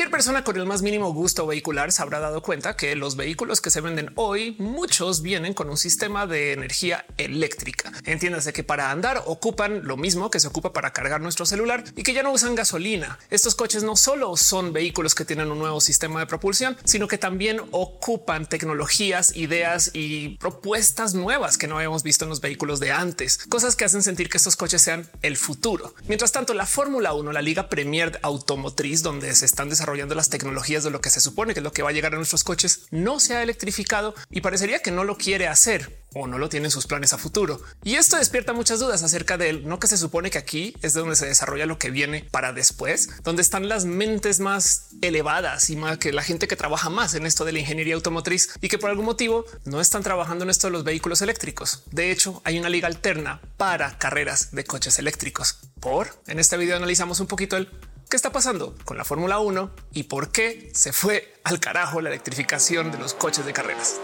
Cualquier 0.00 0.16
persona 0.16 0.44
con 0.44 0.56
el 0.56 0.64
más 0.64 0.80
mínimo 0.80 1.12
gusto 1.12 1.46
vehicular 1.46 1.92
se 1.92 2.00
habrá 2.00 2.20
dado 2.20 2.40
cuenta 2.40 2.74
que 2.74 2.96
los 2.96 3.16
vehículos 3.16 3.60
que 3.60 3.68
se 3.68 3.82
venden 3.82 4.12
hoy, 4.14 4.56
muchos 4.58 5.20
vienen 5.20 5.52
con 5.52 5.68
un 5.68 5.76
sistema 5.76 6.26
de 6.26 6.54
energía 6.54 7.04
eléctrica. 7.18 7.92
Entiéndase 8.06 8.54
que 8.54 8.64
para 8.64 8.90
andar 8.90 9.22
ocupan 9.26 9.82
lo 9.84 9.98
mismo 9.98 10.30
que 10.30 10.40
se 10.40 10.48
ocupa 10.48 10.72
para 10.72 10.94
cargar 10.94 11.20
nuestro 11.20 11.44
celular 11.44 11.84
y 11.96 12.02
que 12.02 12.14
ya 12.14 12.22
no 12.22 12.32
usan 12.32 12.54
gasolina. 12.54 13.18
Estos 13.28 13.54
coches 13.54 13.82
no 13.82 13.94
solo 13.94 14.38
son 14.38 14.72
vehículos 14.72 15.14
que 15.14 15.26
tienen 15.26 15.50
un 15.50 15.58
nuevo 15.58 15.82
sistema 15.82 16.20
de 16.20 16.26
propulsión, 16.26 16.78
sino 16.84 17.06
que 17.06 17.18
también 17.18 17.60
ocupan 17.70 18.48
tecnologías, 18.48 19.36
ideas 19.36 19.90
y 19.92 20.38
propuestas 20.38 21.12
nuevas 21.12 21.58
que 21.58 21.68
no 21.68 21.76
habíamos 21.76 22.04
visto 22.04 22.24
en 22.24 22.30
los 22.30 22.40
vehículos 22.40 22.80
de 22.80 22.90
antes, 22.90 23.36
cosas 23.50 23.76
que 23.76 23.84
hacen 23.84 24.02
sentir 24.02 24.30
que 24.30 24.38
estos 24.38 24.56
coches 24.56 24.80
sean 24.80 25.10
el 25.20 25.36
futuro. 25.36 25.94
Mientras 26.08 26.32
tanto, 26.32 26.54
la 26.54 26.64
Fórmula 26.64 27.12
1, 27.12 27.32
la 27.32 27.42
Liga 27.42 27.68
Premier 27.68 28.18
Automotriz, 28.22 29.02
donde 29.02 29.34
se 29.34 29.44
están 29.44 29.68
desarrollando 29.68 29.89
las 29.96 30.30
tecnologías 30.30 30.84
de 30.84 30.90
lo 30.90 31.00
que 31.00 31.10
se 31.10 31.20
supone 31.20 31.54
que 31.54 31.60
es 31.60 31.64
lo 31.64 31.72
que 31.72 31.82
va 31.82 31.90
a 31.90 31.92
llegar 31.92 32.14
a 32.14 32.16
nuestros 32.16 32.44
coches, 32.44 32.86
no 32.90 33.20
se 33.20 33.34
ha 33.34 33.42
electrificado 33.42 34.14
y 34.30 34.40
parecería 34.40 34.80
que 34.80 34.90
no 34.90 35.04
lo 35.04 35.16
quiere 35.16 35.48
hacer 35.48 36.00
o 36.14 36.26
no 36.26 36.38
lo 36.38 36.48
tienen 36.48 36.70
sus 36.70 36.86
planes 36.86 37.12
a 37.12 37.18
futuro. 37.18 37.60
Y 37.84 37.94
esto 37.94 38.16
despierta 38.16 38.52
muchas 38.52 38.80
dudas 38.80 39.02
acerca 39.02 39.38
de 39.38 39.50
él, 39.50 39.68
no 39.68 39.78
que 39.78 39.86
se 39.86 39.96
supone 39.96 40.30
que 40.30 40.38
aquí 40.38 40.74
es 40.82 40.94
de 40.94 41.00
donde 41.00 41.16
se 41.16 41.26
desarrolla 41.26 41.66
lo 41.66 41.78
que 41.78 41.90
viene 41.90 42.26
para 42.30 42.52
después, 42.52 43.10
donde 43.22 43.42
están 43.42 43.68
las 43.68 43.84
mentes 43.84 44.40
más 44.40 44.88
elevadas 45.02 45.70
y 45.70 45.76
más 45.76 45.98
que 45.98 46.12
la 46.12 46.22
gente 46.22 46.48
que 46.48 46.56
trabaja 46.56 46.90
más 46.90 47.14
en 47.14 47.26
esto 47.26 47.44
de 47.44 47.52
la 47.52 47.60
ingeniería 47.60 47.94
automotriz 47.94 48.50
y 48.60 48.68
que 48.68 48.78
por 48.78 48.90
algún 48.90 49.04
motivo 49.04 49.44
no 49.64 49.80
están 49.80 50.02
trabajando 50.02 50.44
en 50.44 50.50
esto 50.50 50.66
de 50.66 50.72
los 50.72 50.84
vehículos 50.84 51.22
eléctricos. 51.22 51.84
De 51.92 52.10
hecho, 52.10 52.42
hay 52.44 52.58
una 52.58 52.68
liga 52.68 52.88
alterna 52.88 53.40
para 53.56 53.98
carreras 53.98 54.50
de 54.52 54.64
coches 54.64 54.98
eléctricos. 54.98 55.58
Por 55.80 56.08
en 56.26 56.38
este 56.38 56.56
video 56.56 56.76
analizamos 56.76 57.20
un 57.20 57.26
poquito 57.26 57.56
el 57.56 57.70
qué 58.10 58.16
está 58.16 58.32
pasando 58.32 58.74
con 58.84 58.98
la 58.98 59.04
Fórmula 59.04 59.38
1 59.38 59.70
y 59.92 60.02
por 60.02 60.32
qué 60.32 60.70
se 60.74 60.92
fue 60.92 61.32
al 61.44 61.60
carajo 61.60 62.00
la 62.00 62.10
electrificación 62.10 62.90
de 62.90 62.98
los 62.98 63.14
coches 63.14 63.46
de 63.46 63.52
carreras. 63.52 64.00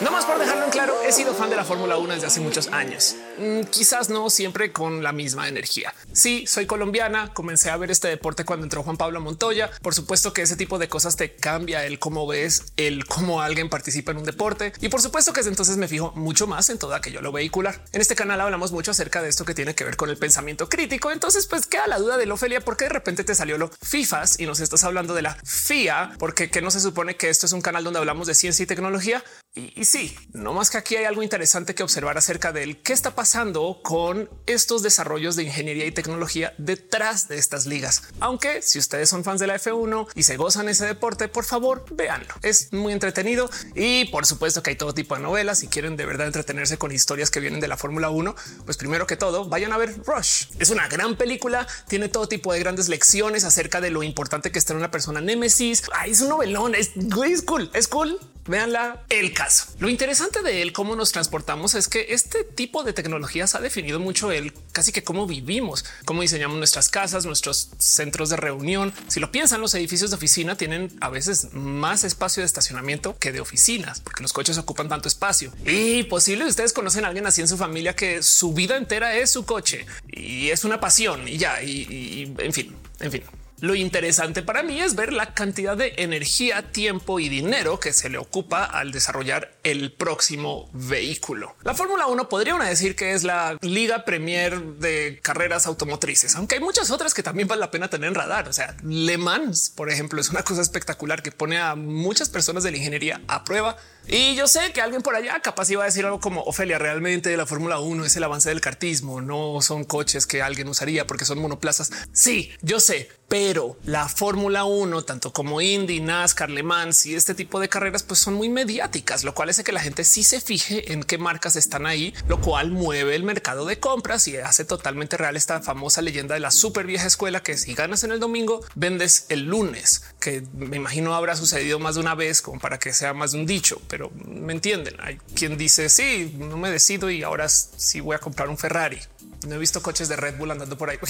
No 0.00 0.10
más 0.10 0.24
por 0.24 0.40
dejarlo 0.40 0.64
en 0.64 0.70
claro, 0.72 0.92
he 1.06 1.12
sido 1.12 1.34
fan 1.34 1.50
de 1.50 1.56
la 1.56 1.64
Fórmula 1.64 1.96
1 1.96 2.14
desde 2.14 2.26
hace 2.26 2.40
muchos 2.40 2.66
años. 2.72 3.14
Mm, 3.38 3.60
quizás 3.70 4.10
no 4.10 4.28
siempre 4.28 4.72
con 4.72 5.04
la 5.04 5.12
misma 5.12 5.48
energía. 5.48 5.94
Sí, 6.12 6.46
soy 6.48 6.66
colombiana, 6.66 7.32
comencé 7.32 7.70
a 7.70 7.76
ver 7.76 7.92
este 7.92 8.08
deporte 8.08 8.44
cuando 8.44 8.64
entró 8.64 8.82
Juan 8.82 8.96
Pablo 8.96 9.20
Montoya. 9.20 9.70
Por 9.82 9.94
supuesto 9.94 10.32
que 10.32 10.42
ese 10.42 10.56
tipo 10.56 10.78
de 10.78 10.88
cosas 10.88 11.14
te 11.14 11.36
cambia 11.36 11.86
el 11.86 12.00
cómo 12.00 12.26
ves, 12.26 12.72
el 12.76 13.06
cómo 13.06 13.40
alguien 13.40 13.70
participa 13.70 14.10
en 14.10 14.18
un 14.18 14.24
deporte. 14.24 14.72
Y 14.80 14.88
por 14.88 15.00
supuesto 15.00 15.32
que 15.32 15.40
desde 15.40 15.50
entonces 15.50 15.76
me 15.76 15.86
fijo 15.86 16.12
mucho 16.16 16.48
más 16.48 16.70
en 16.70 16.78
todo 16.78 16.94
aquello 16.94 17.22
lo 17.22 17.30
vehicular. 17.30 17.84
En 17.92 18.00
este 18.00 18.16
canal 18.16 18.40
hablamos 18.40 18.72
mucho 18.72 18.90
acerca 18.90 19.22
de 19.22 19.28
esto 19.28 19.44
que 19.44 19.54
tiene 19.54 19.76
que 19.76 19.84
ver 19.84 19.96
con 19.96 20.10
el 20.10 20.16
pensamiento 20.16 20.68
crítico. 20.68 21.12
Entonces, 21.12 21.46
pues 21.46 21.66
queda 21.66 21.86
la 21.86 21.98
duda 21.98 22.16
de 22.16 22.26
lo 22.26 22.34
Ophelia, 22.34 22.60
porque 22.60 22.86
de 22.86 22.90
repente 22.90 23.22
te 23.22 23.36
salió 23.36 23.58
lo 23.58 23.70
FIFAs 23.80 24.40
y 24.40 24.46
nos 24.46 24.58
estás 24.58 24.82
hablando 24.82 25.14
de 25.14 25.22
la 25.22 25.36
FIA, 25.44 26.16
porque 26.18 26.50
que 26.50 26.62
no 26.62 26.72
se 26.72 26.80
supone 26.80 27.16
que 27.16 27.30
esto 27.30 27.46
es 27.46 27.52
un 27.52 27.62
canal 27.62 27.84
donde 27.84 28.00
hablamos 28.00 28.26
de 28.26 28.34
ciencia 28.34 28.64
y 28.64 28.66
tecnología. 28.66 29.22
Y, 29.56 29.84
sí, 29.84 30.16
no 30.32 30.52
más 30.52 30.68
que 30.68 30.78
aquí 30.78 30.96
hay 30.96 31.04
algo 31.04 31.22
interesante 31.22 31.76
que 31.76 31.84
observar 31.84 32.18
acerca 32.18 32.50
de 32.50 32.76
qué 32.80 32.92
está 32.92 33.14
pasando 33.14 33.78
con 33.84 34.28
estos 34.46 34.82
desarrollos 34.82 35.36
de 35.36 35.44
ingeniería 35.44 35.86
y 35.86 35.92
tecnología 35.92 36.54
detrás 36.58 37.28
de 37.28 37.38
estas 37.38 37.66
ligas. 37.66 38.02
Aunque 38.18 38.62
si 38.62 38.80
ustedes 38.80 39.08
son 39.08 39.22
fans 39.22 39.38
de 39.38 39.46
la 39.46 39.54
F1 39.54 40.08
y 40.16 40.24
se 40.24 40.36
gozan 40.36 40.68
ese 40.68 40.86
deporte, 40.86 41.28
por 41.28 41.44
favor, 41.44 41.84
véanlo. 41.92 42.34
Es 42.42 42.72
muy 42.72 42.92
entretenido 42.92 43.48
y 43.76 44.06
por 44.06 44.26
supuesto 44.26 44.60
que 44.60 44.70
hay 44.70 44.76
todo 44.76 44.92
tipo 44.92 45.14
de 45.14 45.20
novelas. 45.20 45.60
Si 45.60 45.68
quieren 45.68 45.96
de 45.96 46.04
verdad 46.04 46.26
entretenerse 46.26 46.76
con 46.76 46.90
historias 46.90 47.30
que 47.30 47.38
vienen 47.38 47.60
de 47.60 47.68
la 47.68 47.76
Fórmula 47.76 48.10
1, 48.10 48.34
pues 48.64 48.76
primero 48.76 49.06
que 49.06 49.16
todo 49.16 49.48
vayan 49.48 49.72
a 49.72 49.76
ver 49.76 49.94
Rush. 50.04 50.46
Es 50.58 50.70
una 50.70 50.88
gran 50.88 51.16
película, 51.16 51.68
tiene 51.86 52.08
todo 52.08 52.26
tipo 52.26 52.52
de 52.52 52.58
grandes 52.58 52.88
lecciones 52.88 53.44
acerca 53.44 53.80
de 53.80 53.90
lo 53.90 54.02
importante 54.02 54.50
que 54.50 54.58
está 54.58 54.72
en 54.72 54.78
una 54.78 54.90
persona 54.90 55.20
némesis. 55.20 55.84
es 56.08 56.20
un 56.22 56.30
novelón, 56.30 56.74
es, 56.74 56.90
es 56.96 57.42
cool, 57.42 57.70
es 57.72 57.86
cool. 57.86 58.18
Veanla 58.46 59.04
el 59.08 59.32
caso. 59.32 59.66
Lo 59.78 59.88
interesante 59.88 60.42
de 60.42 60.62
él, 60.62 60.72
cómo 60.72 60.96
nos 60.96 61.12
transportamos, 61.12 61.74
es 61.74 61.88
que 61.88 62.06
este 62.10 62.44
tipo 62.44 62.84
de 62.84 62.92
tecnologías 62.92 63.54
ha 63.54 63.60
definido 63.60 64.00
mucho 64.00 64.32
el 64.32 64.52
casi 64.72 64.92
que 64.92 65.02
cómo 65.02 65.26
vivimos, 65.26 65.84
cómo 66.04 66.22
diseñamos 66.22 66.58
nuestras 66.58 66.88
casas, 66.90 67.24
nuestros 67.24 67.70
centros 67.78 68.28
de 68.28 68.36
reunión. 68.36 68.92
Si 69.08 69.18
lo 69.20 69.32
piensan, 69.32 69.60
los 69.60 69.74
edificios 69.74 70.10
de 70.10 70.16
oficina 70.16 70.56
tienen 70.56 70.92
a 71.00 71.08
veces 71.08 71.48
más 71.52 72.04
espacio 72.04 72.42
de 72.42 72.46
estacionamiento 72.46 73.16
que 73.18 73.32
de 73.32 73.40
oficinas, 73.40 74.00
porque 74.00 74.22
los 74.22 74.32
coches 74.32 74.58
ocupan 74.58 74.88
tanto 74.88 75.08
espacio. 75.08 75.52
Y 75.64 76.02
posible 76.04 76.44
ustedes 76.44 76.72
conocen 76.72 77.04
a 77.04 77.08
alguien 77.08 77.26
así 77.26 77.40
en 77.40 77.48
su 77.48 77.56
familia 77.56 77.96
que 77.96 78.22
su 78.22 78.52
vida 78.52 78.76
entera 78.76 79.16
es 79.16 79.30
su 79.30 79.46
coche 79.46 79.86
y 80.06 80.50
es 80.50 80.64
una 80.64 80.80
pasión 80.80 81.26
y 81.28 81.38
ya, 81.38 81.62
y, 81.62 81.70
y 81.70 82.34
en 82.38 82.52
fin, 82.52 82.76
en 83.00 83.12
fin. 83.12 83.22
Lo 83.64 83.74
interesante 83.74 84.42
para 84.42 84.62
mí 84.62 84.78
es 84.78 84.94
ver 84.94 85.14
la 85.14 85.32
cantidad 85.32 85.74
de 85.74 85.94
energía, 85.96 86.70
tiempo 86.70 87.18
y 87.18 87.30
dinero 87.30 87.80
que 87.80 87.94
se 87.94 88.10
le 88.10 88.18
ocupa 88.18 88.62
al 88.62 88.92
desarrollar 88.92 89.56
el 89.62 89.90
próximo 89.90 90.68
vehículo. 90.74 91.56
La 91.62 91.72
Fórmula 91.72 92.06
1 92.06 92.28
podría 92.28 92.58
decir 92.58 92.94
que 92.94 93.14
es 93.14 93.24
la 93.24 93.56
liga 93.62 94.04
premier 94.04 94.60
de 94.60 95.18
carreras 95.22 95.66
automotrices, 95.66 96.36
aunque 96.36 96.56
hay 96.56 96.60
muchas 96.60 96.90
otras 96.90 97.14
que 97.14 97.22
también 97.22 97.48
vale 97.48 97.60
la 97.60 97.70
pena 97.70 97.88
tener 97.88 98.08
en 98.08 98.14
radar. 98.14 98.48
O 98.48 98.52
sea, 98.52 98.76
Le 98.82 99.16
Mans, 99.16 99.70
por 99.70 99.88
ejemplo, 99.88 100.20
es 100.20 100.28
una 100.28 100.42
cosa 100.42 100.60
espectacular 100.60 101.22
que 101.22 101.32
pone 101.32 101.56
a 101.56 101.74
muchas 101.74 102.28
personas 102.28 102.64
de 102.64 102.70
la 102.70 102.76
ingeniería 102.76 103.22
a 103.28 103.44
prueba. 103.44 103.78
Y 104.06 104.34
yo 104.34 104.46
sé 104.46 104.72
que 104.72 104.82
alguien 104.82 105.02
por 105.02 105.14
allá 105.14 105.40
capaz 105.40 105.70
iba 105.70 105.82
a 105.82 105.86
decir 105.86 106.04
algo 106.04 106.20
como 106.20 106.42
Ofelia, 106.42 106.78
realmente 106.78 107.36
la 107.36 107.46
Fórmula 107.46 107.78
1 107.80 108.04
es 108.04 108.16
el 108.16 108.24
avance 108.24 108.50
del 108.50 108.60
cartismo, 108.60 109.20
no 109.20 109.60
son 109.62 109.84
coches 109.84 110.26
que 110.26 110.42
alguien 110.42 110.68
usaría 110.68 111.06
porque 111.06 111.24
son 111.24 111.38
monoplazas. 111.38 111.90
Sí, 112.12 112.50
yo 112.60 112.80
sé, 112.80 113.08
pero 113.28 113.78
la 113.84 114.08
Fórmula 114.08 114.64
1, 114.64 115.02
tanto 115.02 115.32
como 115.32 115.60
Indy, 115.60 116.00
NASCAR, 116.00 116.50
Le 116.50 116.62
Mans 116.62 117.06
y 117.06 117.14
este 117.14 117.34
tipo 117.34 117.60
de 117.60 117.68
carreras, 117.68 118.02
pues 118.02 118.20
son 118.20 118.34
muy 118.34 118.48
mediáticas, 118.48 119.24
lo 119.24 119.34
cual 119.34 119.48
hace 119.48 119.64
que 119.64 119.72
la 119.72 119.80
gente 119.80 120.04
sí 120.04 120.22
se 120.22 120.40
fije 120.40 120.92
en 120.92 121.02
qué 121.02 121.18
marcas 121.18 121.56
están 121.56 121.86
ahí, 121.86 122.14
lo 122.28 122.40
cual 122.40 122.70
mueve 122.70 123.14
el 123.14 123.22
mercado 123.22 123.64
de 123.64 123.80
compras 123.80 124.28
y 124.28 124.36
hace 124.36 124.64
totalmente 124.64 125.16
real 125.16 125.36
esta 125.36 125.62
famosa 125.62 126.02
leyenda 126.02 126.34
de 126.34 126.40
la 126.40 126.50
super 126.50 126.86
vieja 126.86 127.06
escuela 127.06 127.42
que 127.42 127.56
si 127.56 127.74
ganas 127.74 128.04
en 128.04 128.12
el 128.12 128.20
domingo, 128.20 128.60
vendes 128.74 129.26
el 129.30 129.46
lunes, 129.46 130.04
que 130.20 130.44
me 130.54 130.76
imagino 130.76 131.14
habrá 131.14 131.36
sucedido 131.36 131.78
más 131.78 131.94
de 131.94 132.02
una 132.02 132.14
vez 132.14 132.42
como 132.42 132.60
para 132.60 132.78
que 132.78 132.92
sea 132.92 133.14
más 133.14 133.32
de 133.32 133.38
un 133.38 133.46
dicho, 133.46 133.80
pero 133.94 134.10
me 134.26 134.52
entienden. 134.52 134.96
Hay 134.98 135.18
quien 135.36 135.56
dice 135.56 135.88
sí, 135.88 136.34
no 136.36 136.56
me 136.56 136.68
decido 136.68 137.10
y 137.10 137.22
ahora 137.22 137.48
sí 137.48 138.00
voy 138.00 138.16
a 138.16 138.18
comprar 138.18 138.48
un 138.48 138.58
Ferrari. 138.58 138.98
No 139.46 139.56
he 139.56 139.58
visto 139.58 139.82
coches 139.82 140.08
de 140.08 140.16
Red 140.16 140.36
Bull 140.36 140.50
andando 140.50 140.76
por 140.76 140.90
ahí. 140.90 140.98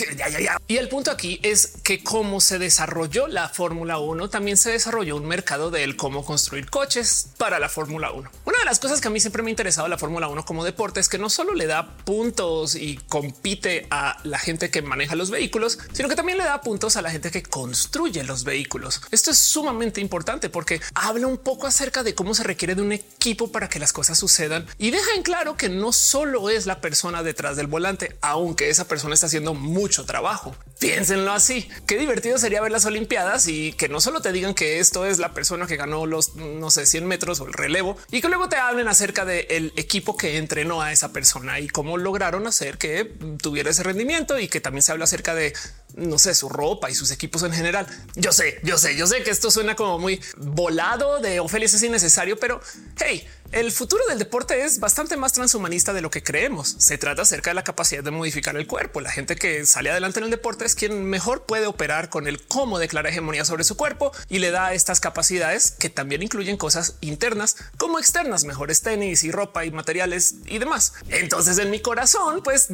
Y 0.67 0.77
el 0.77 0.89
punto 0.89 1.11
aquí 1.11 1.41
es 1.43 1.73
que 1.83 2.03
cómo 2.03 2.41
se 2.41 2.59
desarrolló 2.59 3.27
la 3.29 3.49
Fórmula 3.49 3.99
1, 3.99 4.31
también 4.31 4.57
se 4.57 4.71
desarrolló 4.71 5.17
un 5.17 5.27
mercado 5.27 5.71
de 5.71 5.85
él 5.85 5.97
cómo 5.97 6.25
construir 6.25 6.71
coches 6.71 7.29
para 7.39 7.59
la 7.59 7.69
Fórmula 7.69 8.13
1. 8.13 8.31
Una 8.45 8.59
de 8.59 8.65
las 8.65 8.79
cosas 8.79 9.01
que 9.01 9.09
a 9.09 9.11
mí 9.11 9.21
siempre 9.21 9.43
me 9.43 9.51
ha 9.51 9.53
interesado 9.53 9.89
la 9.89 9.99
Fórmula 9.99 10.29
1 10.29 10.45
como 10.45 10.65
deporte 10.65 11.01
es 11.01 11.09
que 11.09 11.19
no 11.19 11.29
solo 11.31 11.55
le 11.55 11.67
da 11.67 11.97
puntos 11.99 12.75
y 12.75 12.97
compite 13.09 13.87
a 13.91 14.19
la 14.25 14.39
gente 14.39 14.71
que 14.71 14.83
maneja 14.83 15.15
los 15.15 15.31
vehículos, 15.31 15.79
sino 15.93 16.09
que 16.09 16.17
también 16.17 16.39
le 16.39 16.45
da 16.45 16.61
puntos 16.61 16.97
a 16.97 17.03
la 17.03 17.11
gente 17.11 17.31
que 17.31 17.43
construye 17.43 18.25
los 18.25 18.45
vehículos. 18.45 19.03
Esto 19.11 19.31
es 19.31 19.39
sumamente 19.39 20.01
importante 20.01 20.49
porque 20.49 20.81
habla 20.95 21.27
un 21.27 21.39
poco 21.39 21.67
acerca 21.67 22.03
de 22.03 22.15
cómo 22.15 22.35
se 22.35 22.45
requiere 22.45 22.75
de 22.75 22.83
un 22.83 22.93
equipo 22.93 23.51
para 23.53 23.69
que 23.69 23.79
las 23.79 23.93
cosas 23.93 24.19
sucedan 24.19 24.67
y 24.79 24.91
deja 24.91 25.15
en 25.15 25.23
claro 25.23 25.57
que 25.57 25.69
no 25.69 25.93
solo 25.93 26.51
es 26.51 26.67
la 26.67 26.81
persona 26.81 27.23
detrás 27.23 27.57
del 27.57 27.67
volante, 27.67 28.17
aunque 28.25 28.71
esa 28.71 28.87
persona 28.89 29.15
está 29.15 29.27
haciendo 29.27 29.55
mucho 29.55 30.05
trabajo. 30.07 30.55
Piénsenlo 30.79 31.33
así. 31.33 31.69
Qué 31.87 31.99
divertido 31.99 32.39
sería 32.39 32.61
ver 32.61 32.73
las 32.73 32.85
Olimpiadas 32.85 33.47
y 33.49 33.73
que 33.73 33.89
no 33.89 34.01
solo 34.01 34.21
te 34.21 34.33
digan 34.33 34.55
que 34.55 34.81
esto 34.81 35.07
es 35.07 35.19
la 35.19 35.33
persona 35.33 35.67
que 35.67 35.77
ganó 35.77 36.07
los 36.07 36.35
no 36.37 36.71
sé 36.71 36.87
100 36.87 37.07
metros 37.07 37.41
o 37.41 37.47
el 37.47 37.53
relevo 37.53 37.97
y 38.11 38.21
que 38.21 38.29
luego 38.29 38.49
te 38.49 38.57
hablen 38.57 38.89
acerca 38.89 39.25
del 39.25 39.73
equipo 39.77 40.17
que 40.17 40.37
entrenó 40.37 40.83
a 40.83 40.93
esa 40.93 41.13
persona 41.13 41.61
y 41.61 41.69
cómo 41.69 41.97
lograron 41.97 42.47
hacer 42.47 42.79
que 42.79 43.05
tuviera 43.41 43.71
ese 43.71 43.83
rendimiento 43.83 44.39
y 44.39 44.49
que 44.49 44.61
también 44.61 44.83
se 44.83 44.93
habla 44.93 45.05
acerca 45.05 45.35
de 45.35 45.55
no 45.97 46.19
sé, 46.19 46.35
su 46.35 46.49
ropa 46.49 46.91
y 46.91 46.95
sus 46.95 47.11
equipos 47.11 47.43
en 47.45 47.53
general. 47.53 47.87
Yo 48.17 48.33
sé, 48.33 48.59
yo 48.65 48.79
sé, 48.79 48.97
yo 48.97 49.07
sé 49.07 49.23
que 49.23 49.31
esto 49.31 49.51
suena 49.51 49.77
como 49.77 49.99
muy 49.99 50.21
volado 50.37 51.21
de 51.21 51.41
Ofelia, 51.41 51.67
es 51.67 51.83
innecesario, 51.83 52.37
pero 52.39 52.61
hey, 52.99 53.27
el 53.53 53.71
futuro 53.71 54.05
del 54.09 54.19
deporte 54.19 54.65
es 54.65 54.81
bastante 54.81 55.17
más 55.17 55.33
transhumanista 55.33 55.93
de 55.93 56.01
lo 56.01 56.11
que 56.11 56.23
creemos. 56.23 56.75
Se 56.79 56.99
trata 56.99 57.23
acerca 57.23 57.51
de 57.51 57.55
la 57.55 57.63
capacidad 57.63 58.03
de 58.03 58.11
modificar 58.11 58.57
el 58.57 58.67
cuerpo. 58.67 59.01
La 59.01 59.13
gente 59.13 59.37
que 59.37 59.65
sale 59.67 59.91
adelante 59.91 60.19
en 60.19 60.25
el 60.25 60.31
deporte 60.33 60.64
es 60.65 60.75
quien 60.75 61.05
mejor 61.05 61.45
puede 61.45 61.67
operar 61.67 62.09
con 62.09 62.27
el 62.27 62.45
cómo 62.47 62.79
declara 62.79 63.09
hegemonía 63.09 63.45
sobre 63.45 63.65
su 63.65 63.77
cuerpo 63.77 64.13
y 64.29 64.39
le 64.39 64.51
da 64.51 64.73
estas 64.73 65.01
capacidades 65.01 65.71
que 65.71 65.91
también 65.91 66.23
incluyen 66.23 66.57
cosas 66.57 66.97
internas 67.01 67.57
como 67.79 67.99
externas, 67.99 68.45
mejores 68.45 68.83
tenis 68.83 69.25
y 69.25 69.31
ropa 69.31 69.65
y 69.65 69.71
materiales 69.71 70.37
y 70.47 70.59
demás. 70.59 70.95
Entonces 71.09 71.59
en 71.59 71.71
mi 71.71 71.81
corazón, 71.81 72.43
pues 72.43 72.69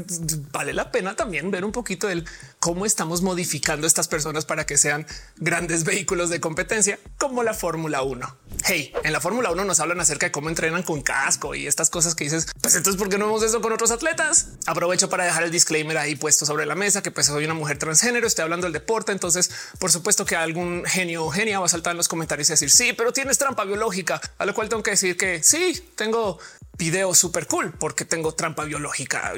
vale 0.52 0.72
la 0.72 0.90
pena 0.90 1.16
también 1.16 1.50
ver 1.50 1.64
un 1.64 1.72
poquito 1.72 2.08
el 2.08 2.26
cómo 2.58 2.86
estamos 2.86 3.22
modificando 3.22 3.86
estas 3.86 4.08
personas 4.08 4.44
para 4.44 4.66
que 4.66 4.76
sean 4.76 5.06
grandes 5.36 5.84
vehículos 5.84 6.30
de 6.30 6.40
competencia 6.40 6.98
como 7.18 7.42
la 7.42 7.54
Fórmula 7.54 8.02
1. 8.02 8.36
Hey, 8.64 8.92
en 9.04 9.12
la 9.12 9.20
Fórmula 9.20 9.50
1 9.50 9.64
nos 9.64 9.80
hablan 9.80 10.00
acerca 10.00 10.26
de 10.26 10.32
cómo 10.32 10.48
entrenan 10.48 10.82
con 10.82 11.00
casco 11.00 11.54
y 11.54 11.66
estas 11.66 11.88
cosas 11.88 12.14
que 12.14 12.24
dices, 12.24 12.46
pues 12.60 12.76
entonces, 12.76 12.98
¿por 12.98 13.08
qué 13.08 13.16
no 13.16 13.26
vemos 13.26 13.42
eso 13.42 13.60
con 13.60 13.72
otros 13.72 13.90
atletas? 13.90 14.48
Aprovecho 14.66 15.08
para 15.08 15.24
dejar 15.24 15.44
el 15.44 15.50
disclaimer 15.50 15.96
ahí 15.96 16.14
puesto 16.14 16.44
sobre 16.44 16.66
la 16.66 16.74
mesa 16.74 17.02
que 17.02 17.10
pues 17.10 17.26
soy 17.26 17.44
una 17.44 17.54
mujer 17.54 17.78
transgénero, 17.78 18.26
estoy 18.26 18.42
hablando 18.42 18.66
del 18.66 18.72
deporte, 18.72 19.12
entonces 19.12 19.50
por 19.78 19.90
supuesto 19.90 20.24
que 20.24 20.36
algún 20.36 20.84
genio 20.84 21.24
o 21.24 21.30
genia 21.30 21.58
va 21.58 21.66
a 21.66 21.68
saltar 21.68 21.92
en 21.92 21.96
los 21.96 22.08
comentarios 22.08 22.50
y 22.50 22.52
decir 22.52 22.70
sí, 22.70 22.92
pero 22.92 23.12
tienes 23.12 23.38
trampa 23.38 23.64
biológica, 23.64 24.20
a 24.38 24.44
lo 24.44 24.54
cual 24.54 24.68
tengo 24.68 24.82
que 24.82 24.92
decir 24.92 25.16
que 25.16 25.42
sí, 25.42 25.82
tengo 25.96 26.38
video 26.80 27.14
súper 27.14 27.46
cool 27.46 27.72
porque 27.78 28.06
tengo 28.06 28.32
trampa 28.32 28.64
biológica, 28.64 29.34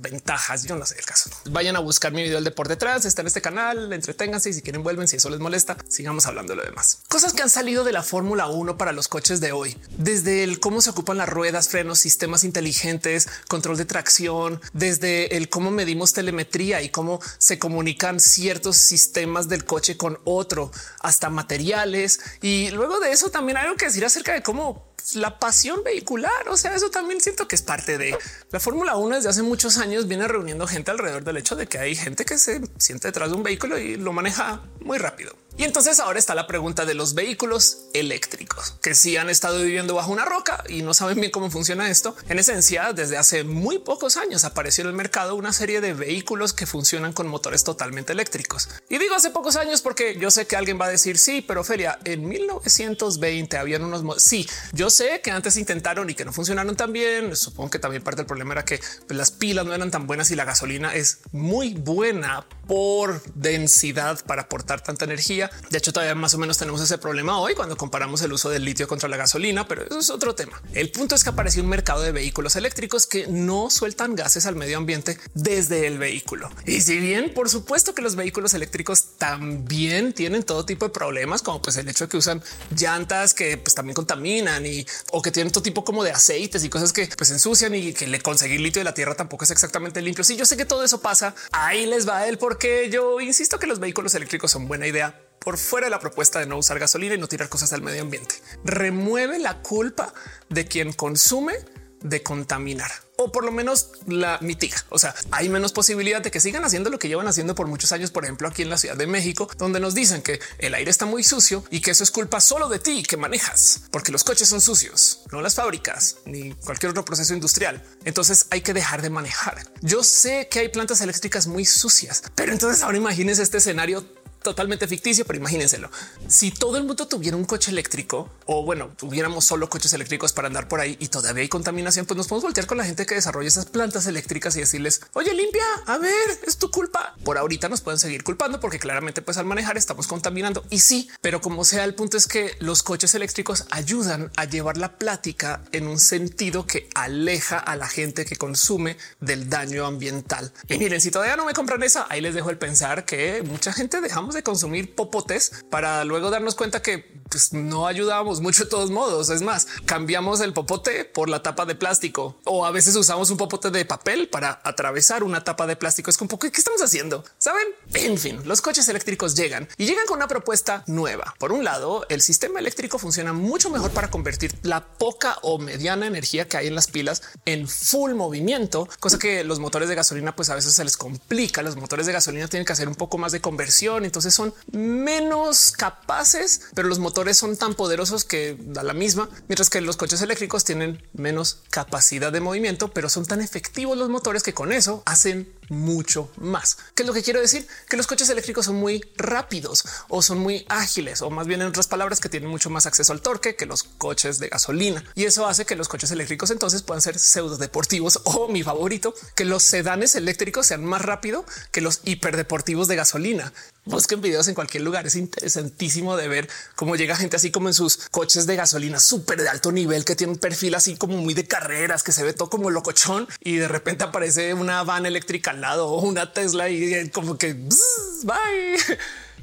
ventajas. 0.00 0.64
Yo 0.64 0.74
no 0.74 0.84
sé 0.84 0.98
el 0.98 1.04
caso. 1.04 1.30
Vayan 1.48 1.76
a 1.76 1.78
buscar 1.78 2.12
mi 2.12 2.22
video 2.22 2.38
del 2.38 2.44
deporte 2.44 2.74
trans, 2.74 3.04
está 3.04 3.22
en 3.22 3.28
este 3.28 3.40
canal, 3.40 3.92
entreténganse 3.92 4.50
y 4.50 4.52
si 4.52 4.62
quieren 4.62 4.82
vuelven, 4.82 5.06
si 5.06 5.16
eso 5.16 5.30
les 5.30 5.38
molesta, 5.38 5.76
sigamos 5.88 6.26
hablando 6.26 6.54
de 6.54 6.56
lo 6.56 6.64
demás. 6.64 6.98
Cosas 7.08 7.34
que 7.34 7.42
han 7.42 7.50
salido 7.50 7.84
de 7.84 7.92
la 7.92 8.02
Fórmula 8.02 8.48
1 8.48 8.76
para 8.76 8.90
los 8.90 9.06
coches 9.06 9.40
de 9.40 9.52
hoy, 9.52 9.78
desde 9.96 10.42
el 10.42 10.58
cómo 10.58 10.80
se 10.80 10.90
ocupan 10.90 11.18
las 11.18 11.28
ruedas, 11.28 11.68
frenos, 11.68 12.00
sistemas 12.00 12.42
inteligentes, 12.42 13.28
control 13.46 13.76
de 13.76 13.84
tracción, 13.84 14.60
desde 14.72 15.36
el 15.36 15.48
cómo 15.48 15.70
medimos 15.70 16.12
telemetría 16.12 16.82
y 16.82 16.88
cómo 16.88 17.20
se 17.38 17.60
comunican 17.60 18.18
ciertos 18.18 18.76
sistemas 18.76 19.48
del 19.48 19.64
coche 19.64 19.96
con 19.96 20.18
otro, 20.24 20.72
hasta 20.98 21.30
materiales. 21.30 22.18
Y 22.42 22.70
luego 22.70 22.98
de 22.98 23.12
eso 23.12 23.30
también 23.30 23.56
hay 23.56 23.66
algo 23.66 23.76
que 23.76 23.86
decir 23.86 24.04
acerca 24.04 24.32
de 24.32 24.42
cómo 24.42 24.91
la 25.14 25.38
pasión 25.38 25.82
vehicular. 25.84 26.48
O 26.48 26.56
sea, 26.56 26.74
eso 26.74 26.90
también 26.90 27.20
siento 27.20 27.48
que 27.48 27.56
es 27.56 27.62
parte 27.62 27.98
de 27.98 28.16
la 28.50 28.60
Fórmula 28.60 28.96
1 28.96 29.16
desde 29.16 29.28
hace 29.28 29.42
muchos 29.42 29.78
años 29.78 30.08
viene 30.08 30.28
reuniendo 30.28 30.66
gente 30.66 30.90
alrededor 30.90 31.24
del 31.24 31.36
hecho 31.36 31.56
de 31.56 31.66
que 31.66 31.78
hay 31.78 31.94
gente 31.94 32.24
que 32.24 32.38
se 32.38 32.60
siente 32.78 33.08
detrás 33.08 33.30
de 33.30 33.36
un 33.36 33.42
vehículo 33.42 33.78
y 33.78 33.96
lo 33.96 34.12
maneja 34.12 34.62
muy 34.80 34.98
rápido. 34.98 35.34
Y 35.56 35.64
entonces 35.64 36.00
ahora 36.00 36.18
está 36.18 36.34
la 36.34 36.46
pregunta 36.46 36.84
de 36.84 36.94
los 36.94 37.14
vehículos 37.14 37.86
eléctricos 37.92 38.74
que 38.80 38.94
si 38.94 39.16
han 39.16 39.30
estado 39.30 39.62
viviendo 39.62 39.94
bajo 39.94 40.12
una 40.12 40.24
roca 40.24 40.64
y 40.68 40.82
no 40.82 40.94
saben 40.94 41.20
bien 41.20 41.30
cómo 41.30 41.50
funciona 41.50 41.90
esto. 41.90 42.16
En 42.28 42.38
esencia, 42.38 42.92
desde 42.92 43.16
hace 43.16 43.44
muy 43.44 43.78
pocos 43.78 44.16
años 44.16 44.44
apareció 44.44 44.82
en 44.82 44.88
el 44.88 44.94
mercado 44.94 45.34
una 45.34 45.52
serie 45.52 45.80
de 45.80 45.94
vehículos 45.94 46.52
que 46.52 46.66
funcionan 46.66 47.12
con 47.12 47.28
motores 47.28 47.64
totalmente 47.64 48.12
eléctricos. 48.12 48.68
Y 48.88 48.98
digo 48.98 49.14
hace 49.14 49.30
pocos 49.30 49.56
años 49.56 49.82
porque 49.82 50.16
yo 50.18 50.30
sé 50.30 50.46
que 50.46 50.56
alguien 50.56 50.80
va 50.80 50.86
a 50.86 50.90
decir 50.90 51.18
sí, 51.18 51.42
pero 51.46 51.64
Feria 51.64 51.98
en 52.04 52.26
1920 52.28 53.56
habían 53.56 53.84
unos. 53.84 54.22
Sí, 54.22 54.48
yo 54.72 54.90
sé 54.90 55.20
que 55.22 55.30
antes 55.30 55.56
intentaron 55.56 56.08
y 56.10 56.14
que 56.14 56.24
no 56.24 56.32
funcionaron 56.32 56.76
tan 56.76 56.92
bien. 56.92 57.36
Supongo 57.36 57.70
que 57.70 57.78
también 57.78 58.02
parte 58.02 58.18
del 58.18 58.26
problema 58.26 58.52
era 58.52 58.64
que 58.64 58.80
pues, 59.06 59.16
las 59.16 59.30
pilas 59.30 59.66
no 59.66 59.74
eran 59.74 59.90
tan 59.90 60.06
buenas 60.06 60.30
y 60.30 60.36
la 60.36 60.44
gasolina 60.44 60.94
es 60.94 61.20
muy 61.32 61.74
buena 61.74 62.46
por 62.66 63.22
densidad 63.34 64.24
para 64.24 64.42
aportar 64.42 64.80
tanta 64.80 65.04
energía. 65.04 65.41
De 65.70 65.78
hecho, 65.78 65.92
todavía 65.92 66.14
más 66.14 66.34
o 66.34 66.38
menos 66.38 66.58
tenemos 66.58 66.80
ese 66.80 66.98
problema 66.98 67.38
hoy 67.38 67.54
cuando 67.54 67.76
comparamos 67.76 68.22
el 68.22 68.32
uso 68.32 68.50
del 68.50 68.64
litio 68.64 68.88
contra 68.88 69.08
la 69.08 69.16
gasolina, 69.16 69.66
pero 69.66 69.82
eso 69.82 69.98
es 69.98 70.10
otro 70.10 70.34
tema. 70.34 70.60
El 70.74 70.90
punto 70.90 71.14
es 71.14 71.24
que 71.24 71.30
apareció 71.30 71.62
un 71.62 71.68
mercado 71.68 72.02
de 72.02 72.12
vehículos 72.12 72.56
eléctricos 72.56 73.06
que 73.06 73.26
no 73.26 73.70
sueltan 73.70 74.14
gases 74.14 74.46
al 74.46 74.56
medio 74.56 74.78
ambiente 74.78 75.18
desde 75.34 75.86
el 75.86 75.98
vehículo. 75.98 76.50
Y 76.66 76.80
si 76.80 76.98
bien, 76.98 77.32
por 77.34 77.48
supuesto 77.48 77.94
que 77.94 78.02
los 78.02 78.16
vehículos 78.16 78.54
eléctricos 78.54 79.18
también 79.18 80.12
tienen 80.12 80.42
todo 80.42 80.64
tipo 80.64 80.86
de 80.86 80.92
problemas, 80.92 81.42
como 81.42 81.60
pues 81.62 81.76
el 81.76 81.88
hecho 81.88 82.04
de 82.04 82.10
que 82.10 82.16
usan 82.16 82.42
llantas 82.76 83.34
que 83.34 83.56
pues, 83.56 83.74
también 83.74 83.94
contaminan 83.94 84.64
y 84.66 84.86
o 85.12 85.22
que 85.22 85.30
tienen 85.30 85.52
todo 85.52 85.62
tipo 85.62 85.84
como 85.84 86.04
de 86.04 86.10
aceites 86.10 86.64
y 86.64 86.68
cosas 86.68 86.92
que 86.92 87.08
pues 87.16 87.30
ensucian 87.30 87.74
y 87.74 87.92
que 87.92 88.06
le 88.06 88.20
conseguir 88.20 88.60
litio 88.60 88.80
de 88.80 88.84
la 88.84 88.94
tierra 88.94 89.14
tampoco 89.14 89.44
es 89.44 89.50
exactamente 89.50 90.00
limpio. 90.00 90.24
Si 90.24 90.36
yo 90.36 90.46
sé 90.46 90.56
que 90.56 90.64
todo 90.64 90.84
eso 90.84 91.00
pasa, 91.00 91.34
ahí 91.52 91.86
les 91.86 92.08
va 92.08 92.26
el 92.26 92.38
por 92.38 92.58
que 92.58 92.90
yo 92.90 93.20
insisto 93.20 93.58
que 93.58 93.66
los 93.66 93.78
vehículos 93.78 94.14
eléctricos 94.14 94.50
son 94.50 94.68
buena 94.68 94.86
idea 94.86 95.20
por 95.44 95.58
fuera 95.58 95.86
de 95.86 95.90
la 95.90 96.00
propuesta 96.00 96.38
de 96.38 96.46
no 96.46 96.58
usar 96.58 96.78
gasolina 96.78 97.14
y 97.14 97.18
no 97.18 97.28
tirar 97.28 97.48
cosas 97.48 97.72
al 97.72 97.82
medio 97.82 98.02
ambiente. 98.02 98.36
Remueve 98.64 99.38
la 99.38 99.62
culpa 99.62 100.12
de 100.48 100.66
quien 100.66 100.92
consume 100.92 101.54
de 102.00 102.22
contaminar 102.22 102.90
o 103.16 103.30
por 103.30 103.44
lo 103.44 103.52
menos 103.52 103.90
la 104.06 104.38
mitiga. 104.40 104.76
O 104.88 104.98
sea, 104.98 105.14
hay 105.30 105.48
menos 105.48 105.72
posibilidad 105.72 106.20
de 106.20 106.30
que 106.30 106.40
sigan 106.40 106.64
haciendo 106.64 106.90
lo 106.90 106.98
que 106.98 107.08
llevan 107.08 107.28
haciendo 107.28 107.54
por 107.54 107.66
muchos 107.66 107.92
años, 107.92 108.10
por 108.10 108.24
ejemplo, 108.24 108.48
aquí 108.48 108.62
en 108.62 108.70
la 108.70 108.78
Ciudad 108.78 108.96
de 108.96 109.06
México, 109.06 109.48
donde 109.58 109.80
nos 109.80 109.94
dicen 109.94 110.22
que 110.22 110.40
el 110.58 110.74
aire 110.74 110.90
está 110.90 111.06
muy 111.06 111.22
sucio 111.22 111.64
y 111.70 111.80
que 111.80 111.92
eso 111.92 112.02
es 112.02 112.10
culpa 112.10 112.40
solo 112.40 112.68
de 112.68 112.78
ti 112.78 113.02
que 113.02 113.16
manejas, 113.16 113.82
porque 113.90 114.12
los 114.12 114.24
coches 114.24 114.48
son 114.48 114.60
sucios, 114.60 115.20
no 115.30 115.40
las 115.40 115.54
fábricas 115.54 116.16
ni 116.24 116.54
cualquier 116.54 116.90
otro 116.90 117.04
proceso 117.04 117.34
industrial. 117.34 117.82
Entonces 118.04 118.46
hay 118.50 118.62
que 118.62 118.74
dejar 118.74 119.02
de 119.02 119.10
manejar. 119.10 119.58
Yo 119.82 120.02
sé 120.02 120.48
que 120.50 120.60
hay 120.60 120.68
plantas 120.68 121.00
eléctricas 121.00 121.46
muy 121.46 121.64
sucias, 121.64 122.22
pero 122.34 122.52
entonces 122.52 122.82
ahora 122.82 122.98
imagínense 122.98 123.42
este 123.42 123.58
escenario 123.58 124.04
totalmente 124.42 124.86
ficticio, 124.86 125.24
pero 125.24 125.38
imagínenselo. 125.38 125.90
Si 126.28 126.50
todo 126.50 126.76
el 126.76 126.84
mundo 126.84 127.06
tuviera 127.06 127.36
un 127.36 127.44
coche 127.44 127.70
eléctrico 127.70 128.30
o 128.46 128.64
bueno, 128.64 128.90
tuviéramos 128.96 129.44
solo 129.44 129.68
coches 129.68 129.92
eléctricos 129.92 130.32
para 130.32 130.48
andar 130.48 130.68
por 130.68 130.80
ahí 130.80 130.96
y 131.00 131.08
todavía 131.08 131.42
hay 131.42 131.48
contaminación, 131.48 132.06
pues 132.06 132.16
nos 132.16 132.28
podemos 132.28 132.44
voltear 132.44 132.66
con 132.66 132.78
la 132.78 132.84
gente 132.84 133.06
que 133.06 133.14
desarrolla 133.14 133.48
esas 133.48 133.66
plantas 133.66 134.06
eléctricas 134.06 134.56
y 134.56 134.60
decirles, 134.60 135.02
oye, 135.12 135.32
limpia, 135.34 135.64
a 135.86 135.98
ver, 135.98 136.12
es 136.46 136.58
tu 136.58 136.70
culpa. 136.70 137.14
Por 137.24 137.38
ahorita 137.38 137.68
nos 137.68 137.80
pueden 137.80 137.98
seguir 137.98 138.24
culpando 138.24 138.60
porque 138.60 138.78
claramente 138.78 139.22
pues 139.22 139.38
al 139.38 139.46
manejar 139.46 139.76
estamos 139.76 140.06
contaminando 140.06 140.64
y 140.70 140.80
sí, 140.80 141.08
pero 141.20 141.40
como 141.40 141.64
sea, 141.64 141.84
el 141.84 141.94
punto 141.94 142.16
es 142.16 142.26
que 142.26 142.56
los 142.58 142.82
coches 142.82 143.14
eléctricos 143.14 143.66
ayudan 143.70 144.30
a 144.36 144.44
llevar 144.44 144.76
la 144.76 144.98
plática 144.98 145.62
en 145.72 145.86
un 145.86 145.98
sentido 145.98 146.66
que 146.66 146.88
aleja 146.94 147.58
a 147.58 147.76
la 147.76 147.88
gente 147.88 148.24
que 148.24 148.36
consume 148.36 148.96
del 149.20 149.48
daño 149.48 149.86
ambiental. 149.86 150.52
Y 150.68 150.78
miren, 150.78 151.00
si 151.00 151.10
todavía 151.10 151.36
no 151.36 151.44
me 151.44 151.52
compran 151.52 151.82
esa, 151.82 152.06
ahí 152.08 152.20
les 152.20 152.34
dejo 152.34 152.50
el 152.50 152.58
pensar 152.58 153.04
que 153.04 153.42
mucha 153.42 153.72
gente 153.72 154.00
dejamos 154.00 154.31
de 154.34 154.42
consumir 154.42 154.94
popotes 154.94 155.52
para 155.70 156.04
luego 156.04 156.30
darnos 156.30 156.54
cuenta 156.54 156.82
que 156.82 157.22
pues, 157.32 157.52
no 157.52 157.86
ayudábamos 157.86 158.40
mucho 158.40 158.64
de 158.64 158.70
todos 158.70 158.90
modos. 158.90 159.30
Es 159.30 159.42
más, 159.42 159.66
cambiamos 159.86 160.40
el 160.40 160.52
popote 160.52 161.04
por 161.04 161.28
la 161.28 161.42
tapa 161.42 161.64
de 161.66 161.74
plástico 161.74 162.38
o 162.44 162.66
a 162.66 162.70
veces 162.70 162.94
usamos 162.96 163.30
un 163.30 163.36
popote 163.36 163.70
de 163.70 163.84
papel 163.84 164.28
para 164.28 164.60
atravesar 164.64 165.24
una 165.24 165.42
tapa 165.42 165.66
de 165.66 165.76
plástico. 165.76 166.10
Es 166.10 166.20
un 166.20 166.28
poco 166.28 166.50
qué 166.50 166.58
estamos 166.58 166.82
haciendo. 166.82 167.24
Saben? 167.38 167.66
En 167.94 168.18
fin, 168.18 168.40
los 168.44 168.60
coches 168.60 168.88
eléctricos 168.88 169.34
llegan 169.34 169.68
y 169.76 169.86
llegan 169.86 170.06
con 170.06 170.16
una 170.16 170.28
propuesta 170.28 170.84
nueva. 170.86 171.34
Por 171.38 171.52
un 171.52 171.64
lado, 171.64 172.06
el 172.08 172.20
sistema 172.20 172.60
eléctrico 172.60 172.98
funciona 172.98 173.32
mucho 173.32 173.70
mejor 173.70 173.90
para 173.90 174.10
convertir 174.10 174.54
la 174.62 174.84
poca 174.84 175.38
o 175.42 175.58
mediana 175.58 176.06
energía 176.06 176.48
que 176.48 176.56
hay 176.56 176.66
en 176.66 176.74
las 176.74 176.86
pilas 176.86 177.22
en 177.46 177.66
full 177.68 178.12
movimiento, 178.14 178.88
cosa 179.00 179.18
que 179.18 179.42
los 179.44 179.58
motores 179.58 179.88
de 179.88 179.94
gasolina 179.94 180.36
pues 180.36 180.50
a 180.50 180.54
veces 180.54 180.74
se 180.74 180.84
les 180.84 180.96
complica. 180.96 181.62
Los 181.62 181.76
motores 181.76 182.06
de 182.06 182.12
gasolina 182.12 182.48
tienen 182.48 182.66
que 182.66 182.72
hacer 182.72 182.88
un 182.88 182.94
poco 182.94 183.18
más 183.18 183.32
de 183.32 183.40
conversión, 183.40 184.04
entonces 184.04 184.21
son 184.30 184.54
menos 184.70 185.72
capaces, 185.72 186.62
pero 186.74 186.88
los 186.88 186.98
motores 186.98 187.36
son 187.36 187.56
tan 187.56 187.74
poderosos 187.74 188.24
que 188.24 188.56
da 188.58 188.82
la 188.82 188.94
misma, 188.94 189.28
mientras 189.48 189.70
que 189.70 189.80
los 189.80 189.96
coches 189.96 190.22
eléctricos 190.22 190.64
tienen 190.64 191.02
menos 191.12 191.60
capacidad 191.70 192.32
de 192.32 192.40
movimiento, 192.40 192.88
pero 192.88 193.08
son 193.08 193.26
tan 193.26 193.40
efectivos 193.40 193.96
los 193.98 194.08
motores 194.08 194.42
que 194.42 194.54
con 194.54 194.72
eso 194.72 195.02
hacen 195.06 195.52
mucho 195.72 196.30
más. 196.36 196.76
¿Qué 196.94 197.02
es 197.02 197.06
lo 197.06 197.12
que 197.12 197.22
quiero 197.22 197.40
decir? 197.40 197.66
Que 197.88 197.96
los 197.96 198.06
coches 198.06 198.28
eléctricos 198.30 198.66
son 198.66 198.76
muy 198.76 199.04
rápidos 199.16 199.84
o 200.08 200.22
son 200.22 200.38
muy 200.38 200.64
ágiles 200.68 201.22
o 201.22 201.30
más 201.30 201.46
bien 201.46 201.62
en 201.62 201.68
otras 201.68 201.88
palabras 201.88 202.20
que 202.20 202.28
tienen 202.28 202.50
mucho 202.50 202.70
más 202.70 202.86
acceso 202.86 203.12
al 203.12 203.20
torque 203.20 203.56
que 203.56 203.66
los 203.66 203.82
coches 203.82 204.38
de 204.38 204.48
gasolina. 204.48 205.04
Y 205.14 205.24
eso 205.24 205.46
hace 205.46 205.64
que 205.64 205.76
los 205.76 205.88
coches 205.88 206.10
eléctricos 206.10 206.50
entonces 206.50 206.82
puedan 206.82 207.02
ser 207.02 207.18
pseudo 207.18 207.56
deportivos 207.56 208.20
o 208.24 208.48
mi 208.48 208.62
favorito, 208.62 209.14
que 209.34 209.44
los 209.44 209.62
sedanes 209.62 210.14
eléctricos 210.14 210.66
sean 210.66 210.84
más 210.84 211.02
rápido 211.02 211.44
que 211.70 211.80
los 211.80 212.00
hiperdeportivos 212.04 212.88
de 212.88 212.96
gasolina. 212.96 213.52
Busquen 213.84 214.20
videos 214.20 214.46
en 214.46 214.54
cualquier 214.54 214.84
lugar. 214.84 215.06
Es 215.06 215.16
interesantísimo 215.16 216.16
de 216.16 216.28
ver 216.28 216.48
cómo 216.76 216.94
llega 216.94 217.16
gente 217.16 217.36
así 217.36 217.50
como 217.50 217.68
en 217.68 217.74
sus 217.74 217.96
coches 218.10 218.46
de 218.46 218.56
gasolina 218.56 219.00
súper 219.00 219.42
de 219.42 219.48
alto 219.48 219.72
nivel 219.72 220.04
que 220.04 220.14
tiene 220.14 220.34
un 220.34 220.38
perfil 220.38 220.74
así 220.74 220.96
como 220.96 221.16
muy 221.16 221.34
de 221.34 221.46
carreras, 221.46 222.02
que 222.02 222.12
se 222.12 222.22
ve 222.22 222.32
todo 222.32 222.48
como 222.50 222.70
locochón 222.70 223.26
y 223.40 223.56
de 223.56 223.68
repente 223.68 224.04
aparece 224.04 224.54
una 224.54 224.82
van 224.84 225.06
eléctrica 225.06 225.52
lado 225.62 225.94
una 225.94 226.32
Tesla 226.32 226.68
y 226.68 227.08
como 227.10 227.38
que 227.38 227.54
bye. 227.54 228.78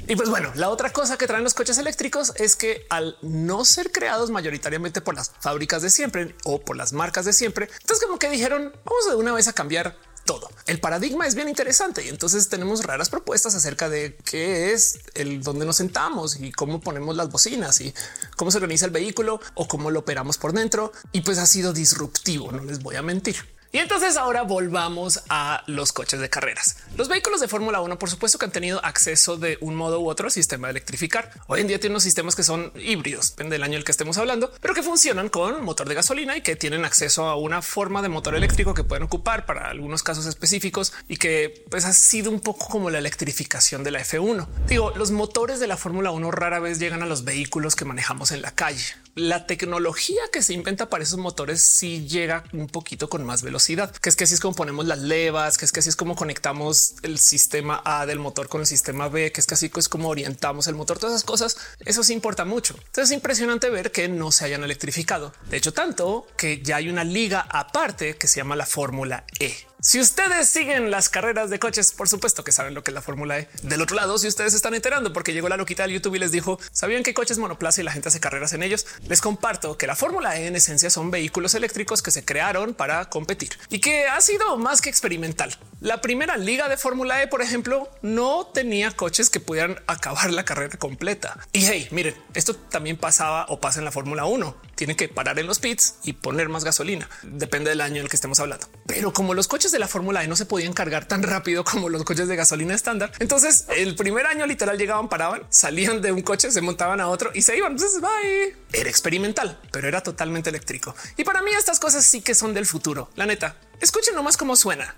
Y 0.07 0.15
pues 0.15 0.29
bueno, 0.29 0.51
la 0.55 0.69
otra 0.69 0.91
cosa 0.91 1.17
que 1.17 1.27
traen 1.27 1.43
los 1.43 1.53
coches 1.53 1.77
eléctricos 1.77 2.33
es 2.38 2.55
que 2.55 2.88
al 2.89 3.17
no 3.21 3.63
ser 3.63 3.91
creados 3.91 4.31
mayoritariamente 4.31 5.01
por 5.01 5.13
las 5.13 5.31
fábricas 5.39 5.83
de 5.83 5.91
siempre 5.91 6.35
o 6.45 6.61
por 6.61 6.77
las 6.77 6.93
marcas 6.93 7.25
de 7.25 7.33
siempre, 7.33 7.69
entonces 7.81 8.05
como 8.05 8.17
que 8.17 8.29
dijeron 8.29 8.73
vamos 8.85 9.07
de 9.07 9.15
una 9.15 9.33
vez 9.33 9.47
a 9.47 9.53
cambiar 9.53 9.95
todo. 10.25 10.49
El 10.67 10.79
paradigma 10.79 11.27
es 11.27 11.35
bien 11.35 11.49
interesante 11.49 12.05
y 12.05 12.09
entonces 12.09 12.49
tenemos 12.49 12.83
raras 12.83 13.09
propuestas 13.09 13.55
acerca 13.55 13.89
de 13.89 14.15
qué 14.25 14.73
es 14.73 14.99
el 15.13 15.41
dónde 15.41 15.65
nos 15.65 15.77
sentamos 15.77 16.39
y 16.39 16.51
cómo 16.51 16.81
ponemos 16.81 17.15
las 17.15 17.29
bocinas 17.29 17.79
y 17.81 17.93
cómo 18.35 18.51
se 18.51 18.57
organiza 18.57 18.85
el 18.85 18.91
vehículo 18.91 19.39
o 19.55 19.67
cómo 19.67 19.91
lo 19.91 19.99
operamos 19.99 20.38
por 20.38 20.53
dentro. 20.53 20.91
Y 21.11 21.21
pues 21.21 21.38
ha 21.38 21.45
sido 21.45 21.73
disruptivo, 21.73 22.51
no 22.51 22.63
les 22.63 22.79
voy 22.79 22.95
a 22.95 23.01
mentir. 23.01 23.58
Y 23.71 23.77
entonces 23.77 24.17
ahora 24.17 24.41
volvamos 24.41 25.21
a 25.29 25.63
los 25.67 25.93
coches 25.93 26.19
de 26.19 26.27
carreras. 26.27 26.77
Los 26.97 27.07
vehículos 27.07 27.39
de 27.39 27.47
Fórmula 27.47 27.81
1, 27.81 27.99
por 27.99 28.09
supuesto 28.09 28.39
que 28.39 28.45
han 28.45 28.51
tenido 28.51 28.83
acceso 28.83 29.38
de 29.38 29.59
un 29.61 29.75
modo 29.75 29.99
u 29.99 30.09
otro 30.09 30.25
al 30.25 30.31
sistema 30.31 30.67
de 30.67 30.71
electrificar. 30.71 31.29
Hoy 31.45 31.61
en 31.61 31.67
día 31.67 31.79
tienen 31.79 31.93
unos 31.93 32.03
sistemas 32.03 32.35
que 32.35 32.41
son 32.41 32.73
híbridos, 32.75 33.29
depende 33.29 33.53
del 33.53 33.63
año 33.63 33.77
el 33.77 33.83
que 33.83 33.91
estemos 33.91 34.17
hablando, 34.17 34.51
pero 34.59 34.73
que 34.73 34.81
funcionan 34.81 35.29
con 35.29 35.63
motor 35.63 35.88
de 35.88 35.93
gasolina 35.93 36.35
y 36.35 36.41
que 36.41 36.55
tienen 36.55 36.83
acceso 36.83 37.27
a 37.27 37.35
una 37.35 37.61
forma 37.61 38.01
de 38.01 38.09
motor 38.09 38.33
eléctrico 38.33 38.73
que 38.73 38.83
pueden 38.83 39.03
ocupar 39.03 39.45
para 39.45 39.69
algunos 39.69 40.01
casos 40.01 40.25
específicos 40.25 40.93
y 41.07 41.17
que 41.17 41.63
pues 41.69 41.85
ha 41.85 41.93
sido 41.93 42.31
un 42.31 42.39
poco 42.39 42.67
como 42.69 42.89
la 42.89 42.97
electrificación 42.97 43.83
de 43.83 43.91
la 43.91 43.99
F1. 43.99 44.47
Digo, 44.67 44.93
los 44.95 45.11
motores 45.11 45.59
de 45.59 45.67
la 45.67 45.77
Fórmula 45.77 46.09
1 46.09 46.31
rara 46.31 46.59
vez 46.59 46.79
llegan 46.79 47.03
a 47.03 47.05
los 47.05 47.23
vehículos 47.23 47.75
que 47.75 47.85
manejamos 47.85 48.31
en 48.31 48.41
la 48.41 48.49
calle. 48.49 48.95
La 49.19 49.45
tecnología 49.45 50.21
que 50.31 50.41
se 50.41 50.53
inventa 50.53 50.89
para 50.89 51.03
esos 51.03 51.19
motores 51.19 51.61
si 51.61 52.07
llega 52.07 52.43
un 52.53 52.67
poquito 52.67 53.09
con 53.09 53.25
más 53.25 53.43
velocidad, 53.43 53.91
que 53.91 54.09
es 54.09 54.15
que 54.15 54.23
así 54.23 54.33
es 54.33 54.39
como 54.39 54.55
ponemos 54.55 54.85
las 54.85 54.99
levas, 54.99 55.57
que 55.57 55.65
es 55.65 55.71
que 55.71 55.81
así 55.81 55.89
es 55.89 55.95
como 55.95 56.15
conectamos 56.15 56.95
el 57.03 57.19
sistema 57.19 57.81
A 57.85 58.05
del 58.05 58.19
motor 58.19 58.49
con 58.49 58.61
el 58.61 58.67
sistema 58.67 59.07
B, 59.09 59.31
que 59.31 59.41
es 59.41 59.47
que 59.47 59.55
así 59.55 59.71
es 59.75 59.89
como 59.89 60.09
orientamos 60.09 60.67
el 60.67 60.75
motor, 60.75 60.99
todas 60.99 61.15
esas 61.15 61.25
cosas, 61.25 61.57
eso 61.85 62.03
sí 62.03 62.13
importa 62.13 62.45
mucho. 62.45 62.73
Entonces 62.75 63.05
es 63.05 63.11
impresionante 63.11 63.69
ver 63.69 63.91
que 63.91 64.07
no 64.07 64.31
se 64.31 64.45
hayan 64.45 64.63
electrificado. 64.63 65.33
De 65.49 65.57
hecho, 65.57 65.73
tanto 65.73 66.27
que 66.38 66.61
ya 66.61 66.77
hay 66.77 66.89
una 66.89 67.03
liga 67.03 67.45
aparte 67.49 68.15
que 68.15 68.27
se 68.27 68.38
llama 68.38 68.55
la 68.55 68.65
Fórmula 68.65 69.25
E. 69.39 69.68
Si 69.81 69.98
ustedes 69.98 70.50
siguen 70.50 70.91
las 70.91 71.07
carreras 71.07 71.50
de 71.50 71.57
coches, 71.57 71.93
por 71.93 72.09
supuesto 72.09 72.43
que 72.43 72.51
saben 72.51 72.74
lo 72.74 72.83
que 72.83 72.91
es 72.91 72.93
la 72.93 73.01
Fórmula 73.01 73.39
E. 73.39 73.48
Del 73.63 73.81
otro 73.81 73.95
lado, 73.95 74.17
si 74.17 74.27
ustedes 74.27 74.53
están 74.53 74.74
enterando 74.74 75.13
porque 75.13 75.31
llegó 75.31 75.48
la 75.48 75.55
loquita 75.55 75.83
del 75.83 75.93
YouTube 75.93 76.15
y 76.15 76.19
les 76.19 76.33
dijo, 76.33 76.59
¿sabían 76.74 77.01
que 77.01 77.13
coches 77.13 77.38
monoplaza 77.38 77.79
y 77.79 77.86
la 77.86 77.93
gente 77.93 78.09
hace 78.09 78.19
carreras 78.19 78.51
en 78.51 78.62
ellos? 78.62 78.86
Les 79.07 79.21
comparto 79.21 79.77
que 79.77 79.88
la 79.88 79.95
Fórmula 79.95 80.38
E 80.38 80.48
en 80.48 80.57
esencia 80.57 80.89
son 80.89 81.12
vehículos 81.12 81.55
eléctricos 81.55 82.01
que 82.01 82.12
se 82.12 82.25
crearon 82.25 82.74
para 82.74 83.09
competir 83.09 83.51
y 83.69 83.79
que 83.79 84.05
ha 84.07 84.19
sido 84.19 84.57
más 84.57 84.81
que 84.81 84.89
experimental. 84.89 85.57
La 85.79 86.01
primera 86.01 86.36
liga 86.36 86.67
de 86.67 86.75
Fórmula 86.75 87.24
E, 87.24 87.27
por 87.27 87.41
ejemplo, 87.41 87.89
no 88.01 88.48
tenía 88.48 88.91
coches 88.91 89.29
que 89.29 89.39
pudieran 89.39 89.81
acabar 89.88 90.29
la 90.33 90.43
carrera 90.43 90.77
completa. 90.77 91.39
Y 91.53 91.63
hey, 91.63 91.88
miren, 91.91 92.21
esto 92.33 92.53
también 92.53 92.98
pasaba 92.98 93.45
o 93.48 93.62
pasa 93.62 93.79
en 93.79 93.86
la 93.86 93.93
Fórmula 93.93 94.25
1. 94.25 94.57
Tienen 94.75 94.98
que 94.98 95.07
parar 95.07 95.39
en 95.39 95.48
los 95.48 95.59
pits 95.59 95.95
y 96.03 96.13
poner 96.13 96.50
más 96.50 96.65
gasolina. 96.65 97.09
Depende 97.24 97.69
del 97.69 97.79
año 97.79 97.95
en 97.95 98.03
el 98.03 98.09
que 98.09 98.17
estemos 98.17 98.41
hablando. 98.41 98.67
Pero 98.89 99.13
como 99.13 99.36
los 99.36 99.48
coches 99.48 99.72
de 99.72 99.77
la 99.77 99.88
Fórmula 99.88 100.24
E 100.24 100.27
no 100.27 100.36
se 100.36 100.48
podían 100.48 100.74
cargar 100.74 101.05
tan 101.05 101.22
rápido 101.22 101.63
como 101.63 101.89
los 101.89 102.03
coches 102.03 102.27
de 102.27 102.36
gasolina 102.36 102.74
estándar. 102.74 103.12
Entonces 103.19 103.65
el 103.77 103.96
primer 103.96 104.25
año 104.25 104.48
literal 104.48 104.79
llegaban, 104.79 105.10
paraban, 105.10 105.43
salían 105.50 106.01
de 106.01 106.12
un 106.12 106.24
coche, 106.24 106.51
se 106.51 106.62
montaban 106.62 107.00
a 107.00 107.08
otro 107.08 107.29
y 107.36 107.43
se 107.43 107.55
iban. 107.55 107.74
Entonces 107.74 108.01
bye. 108.01 108.55
Era 108.74 108.89
experimental, 108.89 109.60
pero 109.72 109.88
era 109.88 110.01
totalmente 110.01 110.50
eléctrico. 110.50 110.96
Y 111.17 111.24
para 111.24 111.43
mí 111.43 111.51
estas 111.51 111.79
cosas 111.79 112.03
sí 112.03 112.22
que 112.22 112.34
son 112.34 112.55
del 112.55 112.65
futuro. 112.65 113.12
La 113.15 113.27
neta, 113.27 113.58
escuchen 113.79 114.15
nomás 114.15 114.38
cómo 114.38 114.55
suena. 114.55 114.96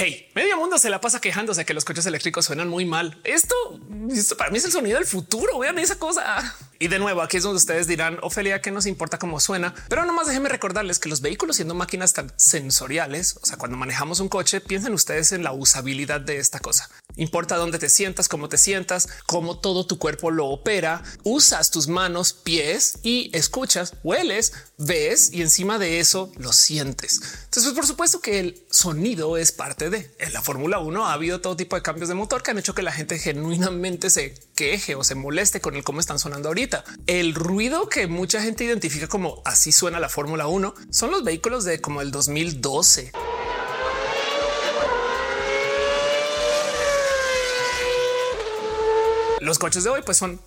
Hey, 0.00 0.30
medio 0.32 0.56
mundo 0.56 0.78
se 0.78 0.90
la 0.90 1.00
pasa 1.00 1.20
quejándose 1.20 1.66
que 1.66 1.74
los 1.74 1.84
coches 1.84 2.06
eléctricos 2.06 2.44
suenan 2.44 2.68
muy 2.68 2.84
mal. 2.84 3.20
Esto, 3.24 3.56
esto 4.08 4.36
para 4.36 4.48
mí 4.48 4.58
es 4.58 4.64
el 4.64 4.70
sonido 4.70 4.96
del 4.96 5.08
futuro. 5.08 5.58
Vean 5.58 5.76
esa 5.80 5.98
cosa. 5.98 6.54
Y 6.78 6.86
de 6.86 7.00
nuevo, 7.00 7.20
aquí 7.20 7.38
es 7.38 7.42
donde 7.42 7.56
ustedes 7.56 7.88
dirán, 7.88 8.16
Ofelia, 8.22 8.62
que 8.62 8.70
nos 8.70 8.86
importa 8.86 9.18
cómo 9.18 9.40
suena, 9.40 9.74
pero 9.88 10.04
nomás 10.04 10.28
déjenme 10.28 10.50
recordarles 10.50 11.00
que 11.00 11.08
los 11.08 11.20
vehículos 11.20 11.56
siendo 11.56 11.74
máquinas 11.74 12.12
tan 12.12 12.32
sensoriales, 12.36 13.40
o 13.42 13.46
sea, 13.46 13.58
cuando 13.58 13.76
manejamos 13.76 14.20
un 14.20 14.28
coche, 14.28 14.60
piensen 14.60 14.94
ustedes 14.94 15.32
en 15.32 15.42
la 15.42 15.50
usabilidad 15.50 16.20
de 16.20 16.38
esta 16.38 16.60
cosa. 16.60 16.88
Importa 17.18 17.56
dónde 17.56 17.78
te 17.78 17.90
sientas, 17.90 18.28
cómo 18.28 18.48
te 18.48 18.56
sientas, 18.56 19.08
cómo 19.26 19.58
todo 19.58 19.84
tu 19.84 19.98
cuerpo 19.98 20.30
lo 20.30 20.46
opera. 20.46 21.02
Usas 21.24 21.70
tus 21.70 21.88
manos, 21.88 22.32
pies 22.32 22.98
y 23.02 23.30
escuchas, 23.36 23.94
hueles, 24.02 24.52
ves 24.78 25.32
y 25.32 25.42
encima 25.42 25.78
de 25.78 25.98
eso 25.98 26.32
lo 26.36 26.52
sientes. 26.52 27.20
Entonces, 27.44 27.64
pues, 27.64 27.74
por 27.74 27.86
supuesto 27.86 28.20
que 28.20 28.38
el 28.38 28.62
sonido 28.70 29.36
es 29.36 29.52
parte 29.52 29.90
de 29.90 30.14
en 30.18 30.32
la 30.32 30.42
Fórmula 30.42 30.78
1. 30.78 31.06
Ha 31.06 31.12
habido 31.12 31.40
todo 31.40 31.56
tipo 31.56 31.76
de 31.76 31.82
cambios 31.82 32.08
de 32.08 32.14
motor 32.14 32.42
que 32.42 32.52
han 32.52 32.58
hecho 32.58 32.74
que 32.74 32.82
la 32.82 32.92
gente 32.92 33.18
genuinamente 33.18 34.10
se 34.10 34.34
queje 34.54 34.94
o 34.94 35.02
se 35.02 35.16
moleste 35.16 35.60
con 35.60 35.74
el 35.74 35.82
cómo 35.82 36.00
están 36.00 36.20
sonando 36.20 36.48
ahorita. 36.48 36.84
El 37.06 37.34
ruido 37.34 37.88
que 37.88 38.06
mucha 38.06 38.40
gente 38.40 38.64
identifica 38.64 39.08
como 39.08 39.42
así 39.44 39.72
suena 39.72 39.98
la 39.98 40.08
Fórmula 40.08 40.46
1 40.46 40.74
son 40.90 41.10
los 41.10 41.24
vehículos 41.24 41.64
de 41.64 41.80
como 41.80 42.00
el 42.00 42.12
2012. 42.12 43.12
Los 49.48 49.58
coches 49.58 49.82
de 49.82 49.88
hoy 49.88 50.02
pues 50.04 50.18
son 50.18 50.38